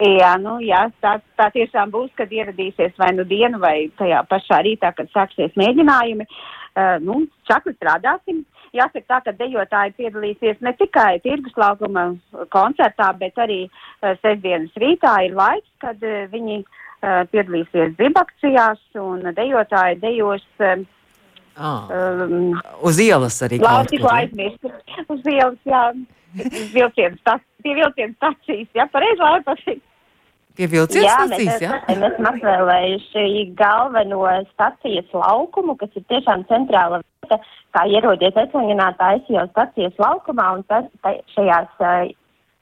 Jā, 0.05 0.37
nu, 0.41 0.59
jā 0.65 0.87
tā, 1.01 1.17
tā 1.37 1.49
tiešām 1.57 1.91
būs, 1.97 2.13
kad 2.17 2.29
ieradīsies 2.33 2.93
vai 3.01 3.15
nu 3.17 3.25
dienu 3.29 3.61
vai 3.61 3.89
tajā 3.97 4.21
pašā 4.29 4.61
rītā, 4.69 4.93
kad 4.97 5.09
sāksies 5.17 5.57
mēģinājumi. 5.61 6.29
Uh, 6.71 6.97
nu, 7.05 7.25
čakli 7.49 7.73
strādāsim. 7.75 8.45
Jāsaka 8.77 9.07
tā, 9.09 9.19
ka 9.27 9.33
dejotāji 9.39 9.97
piedalīsies 9.99 10.61
ne 10.63 10.73
tikai 10.79 11.19
tirgus 11.25 11.57
laukuma 11.59 12.13
koncertā, 12.55 13.11
bet 13.19 13.39
arī 13.43 13.65
uh, 13.67 14.15
sestdienas 14.23 14.77
rītā 14.79 15.17
ir 15.27 15.35
laiks, 15.39 15.69
kad 15.83 15.99
uh, 16.07 16.23
viņi 16.31 16.63
uh, 16.63 17.27
piedalīsies 17.33 17.97
dzibakcijās 17.99 18.83
un 19.03 19.27
dejotāji 19.35 20.01
dejos. 20.07 20.47
Uh, 20.63 20.87
Ah, 21.61 21.89
um, 21.93 22.55
uz 22.87 22.97
ielas 23.03 23.37
arī. 23.45 23.59
Labi, 23.61 23.91
tikko 23.91 24.09
aizmirst. 24.15 24.69
Uz 25.13 25.27
ielas, 25.29 25.59
jā. 25.69 25.83
Uz 26.47 26.69
vilcienu 26.73 27.19
stacijas, 27.19 27.63
pie 27.65 27.75
vilcienu 27.77 28.15
stacijas, 28.15 28.69
jā, 28.79 28.87
pareizi, 28.95 29.21
labi 29.21 29.45
pateikt. 29.49 29.83
Pie 30.61 30.69
vilcienu 30.69 31.09
stacijas, 31.09 31.63
jā? 31.65 31.77
Mēs 31.89 32.13
esam 32.13 32.27
atvēlējuši 32.35 33.45
galveno 33.57 34.27
stacijas 34.51 35.15
laukumu, 35.17 35.79
kas 35.81 35.95
ir 35.97 36.05
tiešām 36.13 36.45
centrāla 36.51 37.01
vieta, 37.01 37.41
kā 37.73 37.87
ierodies 37.89 38.37
tā 39.01 39.15
es 39.17 39.33
jau 39.33 39.47
stacijas 39.55 39.97
laukumā, 40.05 40.51
un 40.59 40.67
tas 40.69 41.17
šajās 41.33 41.81
uh, 41.81 42.13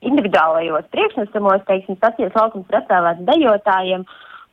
individuālajos 0.06 0.86
priekšnesumos, 0.94 1.66
teiksim, 1.66 1.98
stacijas 1.98 2.38
laukums 2.38 2.70
ir 2.70 2.80
atvēlēts 2.84 3.26
dejotājiem, 3.32 4.06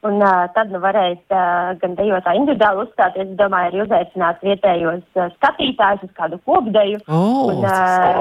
Un 0.05 0.19
uh, 0.21 0.43
tad 0.53 0.69
nu, 0.69 0.77
varēs 0.83 1.17
uh, 1.33 1.71
gan 1.81 1.95
dejotāji 1.97 2.37
individuāli 2.43 2.83
uzstāties, 2.83 3.31
es 3.31 3.37
domāju, 3.39 3.71
arī 3.71 3.79
uzaicināt 3.87 4.43
vietējos 4.45 5.05
uh, 5.17 5.31
skatītājus 5.39 6.03
uz 6.05 6.11
kādu 6.19 6.37
kopdeju. 6.45 6.99
Oh, 7.09 7.49
un 7.49 7.65
uh, 7.65 8.19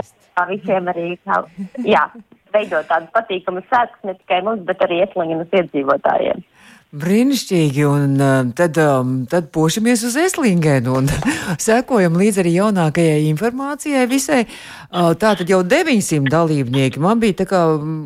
visiem 0.48 0.88
arī 0.94 1.10
kā, 1.26 1.42
jā, 1.84 2.06
veidot 2.54 2.88
tādus 2.90 3.12
patīkamus 3.14 3.66
svētkus 3.68 4.08
ne 4.08 4.16
tikai 4.18 4.42
mums, 4.46 4.64
bet 4.68 4.82
arī 4.86 5.02
Eslingenas 5.04 5.54
iedzīvotājiem. 5.60 6.44
Brīnišķīgi, 6.94 7.80
un 7.90 8.12
uh, 8.22 8.50
tad, 8.54 8.76
um, 8.78 9.14
tad 9.26 9.48
pošamies 9.54 10.04
uz 10.06 10.14
Eslingenu 10.20 10.92
un 11.00 11.08
sekojam 11.64 12.14
līdz 12.20 12.38
arī 12.44 12.52
jaunākajai 12.54 13.24
informācijai 13.32 14.04
visai. 14.10 14.44
Uh, 14.92 15.10
tā 15.18 15.32
tad 15.40 15.50
jau 15.50 15.64
900 15.66 16.30
dalībnieki. 16.30 17.02
Man 17.02 17.18
bija 17.22 17.40
tā 17.40 17.48
kā 17.50 17.64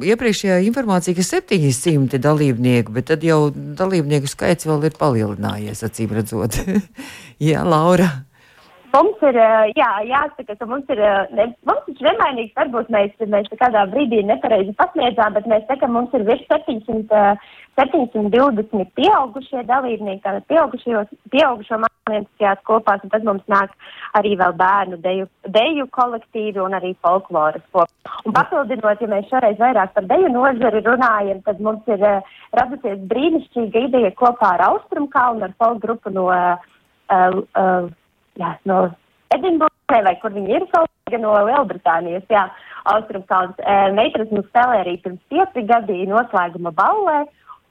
iepriekšējā 0.09 0.63
informācija, 0.71 1.19
ka 1.19 1.27
700 1.27 2.23
dalībnieku, 2.25 2.95
bet 2.97 3.11
tad 3.13 3.27
jau 3.29 3.51
dalībnieku 3.53 4.31
skaits 4.31 4.69
vēl 4.69 4.89
ir 4.89 4.97
palielinājies, 4.97 5.85
acīm 5.85 6.17
redzot. 6.17 6.57
Jā, 7.51 7.69
Laura. 7.69 8.28
Mums 8.89 9.21
ir, 9.29 9.37
jā, 9.77 9.89
jāsaka, 10.09 10.55
ka 10.57 10.67
mums 10.69 10.89
ir, 10.93 11.01
ne, 11.37 11.45
mums 11.69 11.89
ir 11.93 11.99
nemainīgs, 12.07 12.55
varbūt 12.57 12.89
mēs, 12.95 13.13
mēs 13.35 13.51
kādā 13.61 13.83
brīdī 13.93 14.23
nepareizi 14.25 14.73
pasniedzām, 14.79 15.35
bet 15.37 15.49
mēs 15.51 15.67
sakam, 15.69 15.93
mums 15.93 16.15
ir 16.17 16.25
virs 16.25 16.47
700, 16.49 17.35
720 17.77 18.89
pieaugušie 18.97 19.67
dalībnieki, 19.69 20.23
tātad 20.25 20.49
pieaugušo 20.49 21.81
mākslinieckajās 21.85 22.65
kopās, 22.71 23.05
un 23.05 23.13
tad 23.13 23.29
mums 23.29 23.45
nāk 23.53 23.77
arī 24.17 24.33
vēl 24.41 24.57
bērnu 24.57 25.03
deju, 25.05 25.29
deju 25.59 25.89
kolektīvi 25.93 26.65
un 26.65 26.81
arī 26.81 26.95
folkloras 27.05 27.69
kopā. 27.77 28.17
Un 28.25 28.35
papildinot, 28.41 29.05
ja 29.05 29.13
mēs 29.13 29.29
šoreiz 29.29 29.61
vairāk 29.61 29.93
par 29.95 30.09
deju 30.09 30.33
nozari 30.33 30.81
runājam, 30.89 31.45
tad 31.45 31.61
mums 31.61 31.93
ir 31.93 32.09
radusies 32.57 33.05
brīnišķīga 33.13 33.87
ideja 33.91 34.17
kopā 34.17 34.57
ar 34.57 34.69
Austrumkalnu, 34.73 35.45
ar 35.45 35.57
folk 35.61 35.85
grupu 35.85 36.17
no 36.17 36.31
uh, 36.33 36.57
uh, 37.13 37.97
jā, 38.41 38.55
no 38.69 38.87
Edinburgas, 39.35 40.05
vai 40.07 40.15
kur 40.23 40.33
viņi 40.35 40.57
ir, 40.57 40.67
kaut 40.73 40.89
no 41.17 41.35
Lielbritānijas, 41.49 42.27
jā, 42.33 42.45
Austrumkalns. 42.93 43.57
E, 43.61 43.77
meitenes 43.97 44.33
mums 44.33 44.49
spēlē 44.51 44.83
arī 44.83 44.97
pirms 45.05 45.21
pieci 45.33 45.65
gadi 45.69 46.07
noslēguma 46.09 46.73
ballē, 46.77 47.23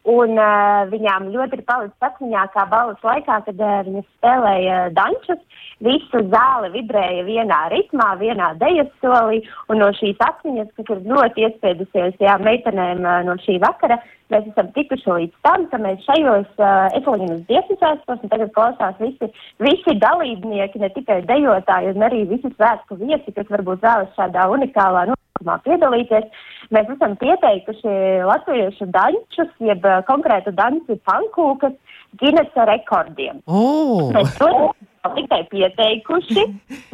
un 0.08 0.40
uh, 0.40 0.88
viņām 0.88 1.32
ļoti 1.34 1.60
ir 1.60 1.64
palicis 1.68 2.08
atmiņā, 2.08 2.46
kā 2.54 2.64
balvas 2.72 3.04
laikā, 3.04 3.42
kad 3.48 3.60
uh, 3.60 3.80
viņas 3.88 4.06
spēlēja 4.18 4.78
dančus, 4.96 5.42
visu 5.84 6.22
zāli 6.32 6.72
vibrēja 6.78 7.26
vienā 7.28 7.62
ritmā, 7.74 8.14
vienā 8.22 8.54
dejas 8.62 8.88
solī, 9.04 9.42
un 9.68 9.84
no 9.84 9.90
šīs 10.00 10.22
atmiņas, 10.24 10.72
kas 10.78 10.94
ir 10.96 11.04
ļoti 11.12 11.48
iespēdusies, 11.48 12.16
jā, 12.24 12.38
meitenēm 12.40 13.04
uh, 13.04 13.20
no 13.28 13.36
šī 13.44 13.58
vakara, 13.64 14.00
mēs 14.32 14.48
esam 14.52 14.72
tikuši 14.76 15.12
līdz 15.12 15.44
tam, 15.44 15.68
ka 15.72 15.82
mēs 15.84 16.08
šajos 16.08 16.50
uh, 16.56 17.36
dziesmu 17.52 17.78
svētkos, 17.78 18.24
un 18.24 18.32
tagad 18.32 18.56
klausās 18.56 18.96
visi, 19.04 19.32
visi 19.64 20.00
dalībnieki, 20.00 20.84
ne 20.84 20.92
tikai 20.96 21.22
dejotāji, 21.28 21.92
un 21.96 22.08
arī 22.08 22.24
visi 22.32 22.52
svētku 22.56 23.00
viesi, 23.04 23.36
kas 23.36 23.52
varbūt 23.52 23.84
vēlas 23.84 24.16
šādā 24.16 24.48
unikālā 24.56 25.10
notikumā 25.38 25.58
piedalīties. 25.66 26.26
Mēs 26.72 26.90
esam 26.90 27.16
pieteikuši 27.22 27.94
latviešu 28.28 28.90
dančus, 28.92 29.52
jeb 29.60 29.86
uh, 29.86 30.02
konkrētu 30.08 30.52
danci 30.52 30.98
pankūkas 31.08 31.74
Ginesa 32.18 32.66
rekordiem. 32.66 33.42
Oh. 33.48 34.12
Mēs 34.16 34.36
to 34.40 34.50
tikai 35.16 35.44
pieteikuši. 35.52 36.46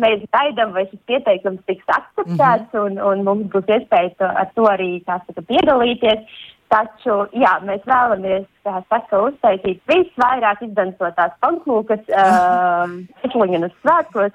Mēs 0.01 0.25
gaidām, 0.33 0.73
vai 0.75 0.85
šis 0.89 0.99
pieteikums 1.09 1.61
tiks 1.65 1.85
akceptēts, 1.87 2.73
-hmm. 2.73 2.83
un, 2.85 2.99
un 2.99 3.23
mums 3.23 3.47
būs 3.53 3.69
iespēja 3.69 4.13
to, 4.17 4.25
ar 4.25 4.49
to 4.55 4.67
arī 4.69 5.03
saka, 5.05 5.41
piedalīties. 5.41 6.19
Taču, 6.73 7.15
jā, 7.37 7.51
mēs 7.67 7.83
vēlamies, 7.85 8.45
kā 8.65 8.79
saka, 8.89 9.19
uztaisīt 9.27 9.81
visvairāk 9.89 10.63
izdansotās 10.65 11.35
pankūkas 11.43 12.07
uh, 12.23 12.95
Esliņas 13.27 13.75
svētkos, 13.83 14.33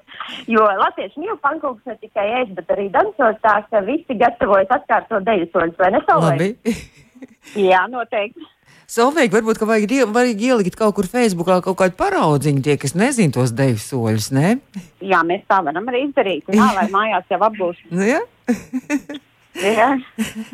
jo 0.51 0.67
latvieši 0.83 1.25
mīl 1.25 1.39
pankūkas 1.43 1.91
ne 1.91 1.97
tikai 2.05 2.29
ēst, 2.43 2.55
bet 2.61 2.71
arī 2.77 2.87
dansot 2.95 3.41
tā, 3.43 3.57
ka 3.73 3.83
visi 3.89 4.19
gatavojas 4.21 4.71
atkārtot 4.79 5.27
deju 5.27 5.51
soļus, 5.51 5.81
vai 5.83 5.91
ne, 5.97 6.05
Labi. 6.09 6.79
jā, 7.71 7.83
noteikti. 7.91 8.47
Solveig, 8.89 9.33
varbūt, 9.35 9.59
ka 9.61 9.67
vajag, 9.69 9.91
vajag 10.15 10.43
ielikt 10.47 10.79
kaut 10.79 10.95
kur 10.97 11.09
Facebookā 11.11 11.59
kaut 11.65 11.77
kādu 11.77 11.99
paraudziņu 11.99 12.63
tie, 12.65 12.79
kas 12.81 12.95
nezin 12.97 13.35
tos 13.35 13.51
deju 13.57 13.77
soļus, 13.83 14.31
ne? 14.33 14.55
Jā, 15.05 15.21
mēs 15.29 15.43
tā 15.51 15.59
varam 15.67 15.91
arī 15.91 16.07
izdarīt, 16.07 16.49
jā, 16.55 16.71
lai 16.79 16.87
mājās 16.95 17.35
jau 17.35 17.43
apgūst. 17.51 17.91
Nu, 17.93 18.07
jā? 18.07 18.23
Jā. 19.59 19.89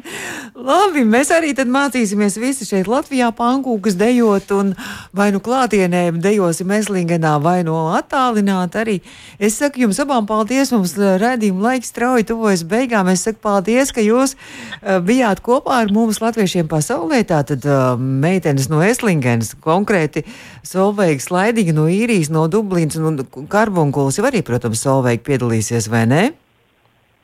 Labi, 0.69 1.03
mēs 1.05 1.29
arī 1.35 1.53
mācīsimies 1.53 2.39
visi 2.41 2.65
šeit 2.65 2.89
Latvijā 2.89 3.29
pankūkas 3.37 3.99
dejot 4.01 4.53
un 4.57 4.73
vai 5.13 5.29
nu 5.35 5.41
klātienē 5.45 6.07
dejosim 6.25 6.73
Eslingenā 6.73 7.35
vai 7.43 7.59
no 7.67 7.93
attālināt 7.99 8.79
arī. 8.81 9.01
Es 9.39 9.59
saku 9.61 9.85
jums 9.85 10.01
abām 10.01 10.29
paldies, 10.29 10.73
mums 10.73 10.95
redzījuma 10.97 11.69
laiks 11.69 11.93
strauji 11.93 12.29
tuvojas 12.31 12.65
beigām. 12.69 13.11
Es 13.13 13.27
saku 13.27 13.43
paldies, 13.45 13.93
ka 13.93 14.05
jūs 14.05 14.37
uh, 14.37 15.01
bijāt 15.05 15.43
kopā 15.45 15.83
ar 15.85 15.93
mums 15.93 16.23
latviešiem 16.25 16.71
pasaulē. 16.71 17.21
Tātad 17.29 17.67
uh, 17.69 17.99
meitenes 17.99 18.71
no 18.73 18.81
Eslingenas, 18.85 19.53
konkrēti 19.65 20.25
Solveiga 20.65 21.21
Slaidīga 21.21 21.77
no 21.77 21.91
Īrijas, 21.93 22.33
no 22.33 22.47
Dublīnas 22.49 22.97
un 23.01 23.21
Karbunkulis 23.53 24.21
jau 24.21 24.25
arī, 24.31 24.41
protams, 24.47 24.81
Solveiga 24.81 25.29
piedalīsies, 25.29 25.91
vai 25.93 26.07
ne? 26.09 26.25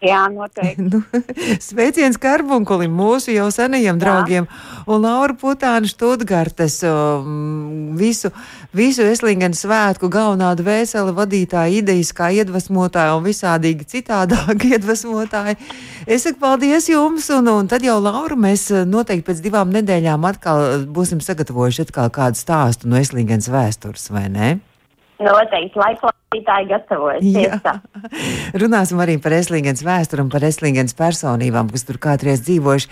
Jā, 0.00 0.22
noteikti. 0.32 0.86
nu, 0.88 1.02
sveiciens 1.60 2.16
Karbunkulim, 2.20 2.92
mūsu 2.96 3.34
jau 3.34 3.50
senajiem 3.52 3.98
Jā. 3.98 4.00
draugiem, 4.00 4.46
un 4.88 5.02
Laura 5.04 5.36
Putāna 5.36 5.88
Študgartes, 5.90 6.78
um, 6.88 7.92
visu, 8.00 8.30
visu 8.72 9.04
Eslingenu 9.04 9.58
svētku 9.58 10.08
galvenā 10.12 10.54
dvēsele 10.56 11.12
vadītāja, 11.16 11.82
idejas 11.82 12.14
kā 12.16 12.30
iedvesmotāja 12.32 13.18
un 13.18 13.28
visādīgi 13.28 13.84
citādāk 13.92 14.64
iedvesmotāja. 14.72 15.58
Es 16.08 16.24
saku 16.24 16.40
paldies 16.40 16.88
jums, 16.88 17.28
un, 17.36 17.52
un 17.52 17.68
tad 17.68 17.84
jau, 17.84 17.98
Laura, 18.00 18.40
mēs 18.40 18.70
uh, 18.72 18.86
noteikti 18.88 19.28
pēc 19.28 19.44
divām 19.44 19.76
nedēļām 19.76 20.24
atkal 20.32 20.88
būsim 20.88 21.20
sagatavojuši 21.20 21.84
atkal 21.90 22.08
kādu 22.08 22.40
stāstu 22.40 22.88
no 22.88 22.96
Eslingenas 22.96 23.52
vēstures, 23.52 24.08
vai 24.16 24.30
ne? 24.32 24.50
Noteikti, 25.20 25.76
laiklaicītāji 25.76 26.68
gatavojas. 26.70 27.24
Runāsim 28.62 29.02
arī 29.04 29.18
par 29.20 29.34
Eslīgas 29.36 29.82
vēsturi 29.84 30.24
un 30.24 30.30
par 30.32 30.46
Eslīgas 30.48 30.96
personībām, 30.96 31.68
kas 31.72 31.84
tur 31.88 32.00
kādreiz 32.00 32.40
dzīvojuši. 32.46 32.88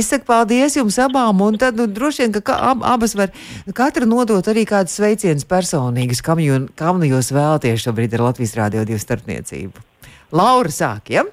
Es 0.00 0.10
saku 0.12 0.28
paldies 0.28 0.76
jums 0.76 1.00
abām, 1.00 1.40
un 1.46 1.56
tad 1.60 1.80
nu, 1.80 1.88
droši 1.88 2.26
vien, 2.26 2.36
ka 2.44 2.58
ab, 2.72 2.84
abas 2.84 3.16
var 3.16 3.32
katra 3.76 4.08
nodot 4.08 4.52
arī 4.52 4.66
kādus 4.68 4.98
sveicienus 5.00 5.48
personīgus, 5.48 6.20
kam, 6.26 6.42
jū, 6.44 6.66
kam 6.76 7.00
nu 7.00 7.08
jūs 7.08 7.32
vēlaties 7.32 7.88
šobrīd 7.88 8.18
ar 8.18 8.28
Latvijas 8.28 8.56
Rādio 8.60 8.84
2 8.88 9.00
starpniecību. 9.00 9.88
Laura 10.36 10.70
sāk, 10.74 11.10
ja? 11.16 11.24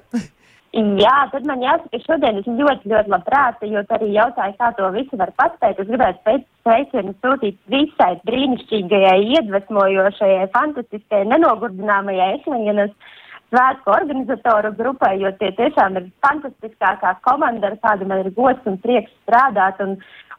Jā, 0.76 1.14
tad 1.32 1.46
man 1.48 1.62
jāsaka, 1.64 1.96
ka 1.96 2.04
šodien 2.04 2.38
es 2.42 2.46
ļoti, 2.46 2.90
ļoti 2.92 3.08
labprāt, 3.08 3.62
jo 3.64 3.80
arī 3.96 4.10
jautāju, 4.12 4.52
kā 4.58 4.68
to 4.76 4.90
visu 4.92 5.16
var 5.16 5.32
paspēt. 5.40 5.80
Es 5.80 5.88
gribētu 5.88 6.34
sveicienu 6.66 7.14
sūtīt 7.24 7.56
visai 7.72 8.10
brīnišķīgajai, 8.28 9.22
iedvesmojošajai, 9.38 10.50
fantastiskajai, 10.52 11.30
nenogurdināmajai 11.32 12.34
Eslingenas 12.36 12.92
svētku 13.48 13.94
organizatoru 13.96 14.74
grupai, 14.76 15.16
jo 15.22 15.32
tie 15.40 15.54
tiešām 15.56 15.96
ir 15.96 16.10
fantastiskākā 16.24 17.16
komanda, 17.24 17.70
ar 17.72 17.78
kādu 17.84 18.08
man 18.08 18.26
ir 18.26 18.32
gods 18.36 18.68
un 18.68 18.76
prieks 18.82 19.14
strādāt. 19.22 19.80
Un, 19.80 19.96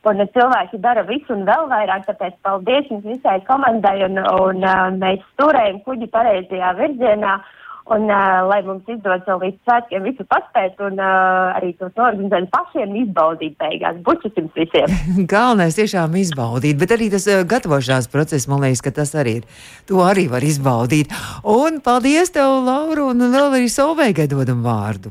un 0.10 0.26
cilvēki 0.36 0.78
dara 0.84 1.08
visu 1.10 1.34
un 1.34 1.48
vēl 1.50 1.66
vairāk, 1.74 2.06
tāpēc 2.06 2.38
paldies 2.46 2.86
jums 2.92 3.08
visai 3.10 3.40
komandai 3.50 3.98
un, 4.06 4.22
un 4.22 4.62
mēs 5.02 5.26
turējam 5.42 5.82
kuģi 5.88 6.12
pareizajā 6.14 6.76
virzienā. 6.78 7.40
Un, 7.90 8.04
uh, 8.06 8.46
lai 8.46 8.60
mums 8.62 8.86
izdodas 8.86 9.24
vēl 9.26 9.40
līdz 9.42 9.56
svētkiem 9.66 10.04
visu 10.06 10.26
paspēt 10.30 10.78
un 10.86 11.00
uh, 11.02 11.56
arī 11.58 11.72
to 11.80 11.88
organizēt 11.90 12.46
pašiem, 12.54 12.94
izbaudīt 13.02 13.56
beigās. 13.58 13.98
Bučus 14.06 14.38
jums 14.38 14.54
visiem! 14.54 14.94
Galvenais 15.34 15.78
tiešām 15.80 16.14
izbaudīt, 16.22 16.78
bet 16.78 16.94
arī 16.94 17.10
tas 17.10 17.26
uh, 17.32 17.42
gatavošanās 17.50 18.12
process, 18.14 18.46
man 18.52 18.62
liekas, 18.62 18.84
ka 18.86 18.94
tas 19.02 19.16
arī 19.18 19.40
ir. 19.40 19.50
To 19.90 20.04
arī 20.06 20.28
var 20.30 20.46
izbaudīt. 20.46 21.10
Un 21.50 21.82
paldies 21.82 22.30
tev, 22.38 22.60
Laura, 22.68 23.10
un 23.10 23.26
vēl 23.34 23.58
arī 23.58 23.74
Solveigai 23.74 24.30
dodam 24.30 24.62
vārdu. 24.62 25.10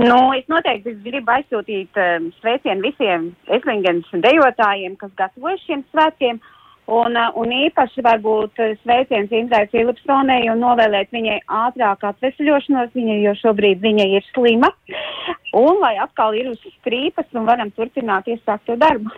Nu, 0.00 0.16
es 0.36 0.48
noteikti 0.48 0.96
gribu 1.04 1.36
aizsūtīt 1.36 2.00
um, 2.00 2.32
sveicienu 2.40 2.84
visiem 2.84 3.30
Eslingens 3.52 4.08
dejotājiem, 4.24 4.96
kas 5.00 5.12
gatavojas 5.20 5.68
šiem 5.68 5.84
svētkiem. 5.92 6.40
Uh, 6.40 6.55
Un, 6.86 7.16
un 7.34 7.50
īpaši 7.50 8.02
varbūt 8.06 8.60
sveiciens 8.84 9.32
Indrai 9.34 9.64
Filipsonai 9.72 10.44
un 10.52 10.60
novēlēt 10.62 11.10
viņai 11.10 11.40
ātrāk 11.50 12.04
atvesļošanos, 12.12 12.92
viņa, 12.94 13.16
jo 13.24 13.32
šobrīd 13.40 13.82
viņa 13.82 14.06
ir 14.14 14.26
slima. 14.30 14.70
Un 15.58 15.80
lai 15.82 15.96
atkal 15.98 16.36
ir 16.38 16.52
uz 16.52 16.62
strīpas 16.76 17.26
un 17.34 17.48
varam 17.48 17.72
turpināt 17.74 18.30
iesākto 18.30 18.78
darbu. 18.78 19.10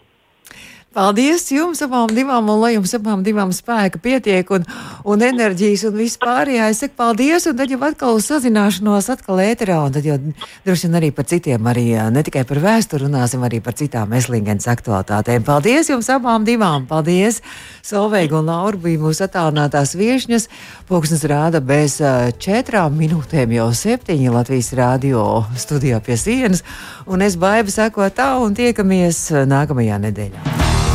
Paldies 0.97 1.43
jums 1.53 1.83
abām 1.85 2.09
divām, 2.09 2.47
un 2.49 2.63
lai 2.63 2.71
jums 2.73 2.95
abām 2.97 3.21
divām 3.21 3.51
spēka 3.53 4.01
pietiek 4.01 4.49
un, 4.57 4.63
un 5.05 5.21
enerģijas 5.21 5.83
un 5.85 5.99
vispārējā. 6.01 6.71
Es 6.73 6.81
saku 6.81 6.97
paldies, 6.97 7.45
un 7.51 7.59
tad 7.59 7.69
jau 7.69 7.79
atkal 7.85 8.17
uz 8.17 8.25
sazināšanos, 8.31 9.11
atkal 9.13 9.43
ēterā, 9.45 9.77
un 9.85 9.93
tad 9.93 10.09
jau 10.09 10.17
droši 10.65 10.89
vien 10.89 10.97
arī 10.97 11.11
par 11.13 11.29
citiem, 11.29 11.69
arī 11.69 11.85
ne 12.09 12.23
tikai 12.25 12.47
par 12.49 12.63
vēsturi 12.65 13.05
runāsim, 13.05 13.45
arī 13.45 13.61
par 13.61 13.77
citām 13.77 14.15
Eslingens 14.17 14.65
aktualitātēm. 14.73 15.45
Paldies 15.45 15.93
jums 15.93 16.09
abām 16.09 16.49
divām! 16.49 16.89
Paldies! 16.89 17.43
Solveiga 17.85 18.41
un 18.41 18.49
Laura 18.49 18.81
bija 18.81 19.03
mūsu 19.05 19.27
attālinātās 19.29 19.93
viešņas. 19.93 20.49
Pūksnes 20.89 21.27
rāda 21.29 21.61
bez 21.61 21.99
četrām 22.41 22.97
minūtēm 22.97 23.53
jau 23.59 23.69
septiņi 23.77 24.33
Latvijas 24.33 24.73
radio 24.81 25.45
studijā 25.53 26.01
pie 26.01 26.17
sienas, 26.17 26.65
un 27.05 27.29
es 27.29 27.37
baidu 27.37 27.77
sekot 27.77 28.17
tā 28.17 28.33
un 28.41 28.57
tiekamies 28.57 29.27
nākamajā 29.53 30.01
nedēļā. 30.09 30.88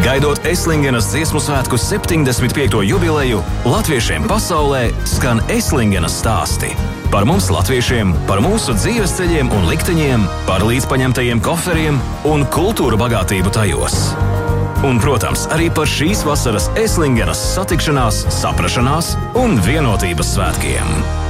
Gaidot 0.00 0.40
Eslingenas 0.48 1.10
dziesmu 1.12 1.42
svētku 1.44 1.76
75. 1.76 2.78
jubileju, 2.88 3.42
latviešiem 3.68 4.24
pasaulē 4.30 4.86
skan 5.04 5.42
Eslingenas 5.52 6.16
stāsti. 6.22 6.70
Par 7.12 7.26
mums, 7.28 7.50
latviešiem, 7.52 8.14
par 8.24 8.40
mūsu 8.40 8.72
dzīves 8.78 9.12
ceļiem 9.18 9.52
un 9.52 9.68
likteņiem, 9.68 10.24
par 10.48 10.64
līdzpaņemtajiem 10.64 11.44
koferiem 11.44 12.00
un 12.32 12.48
kultūra 12.48 12.96
bagātību 12.96 13.52
tajos. 13.52 14.14
Un, 14.88 14.96
protams, 15.04 15.44
arī 15.52 15.68
par 15.68 15.90
šīs 15.90 16.24
vasaras 16.24 16.72
Eslingenas 16.80 17.42
satikšanās, 17.52 18.24
saprašanās 18.40 19.18
un 19.36 19.60
vienotības 19.68 20.32
svētkiem. 20.38 21.28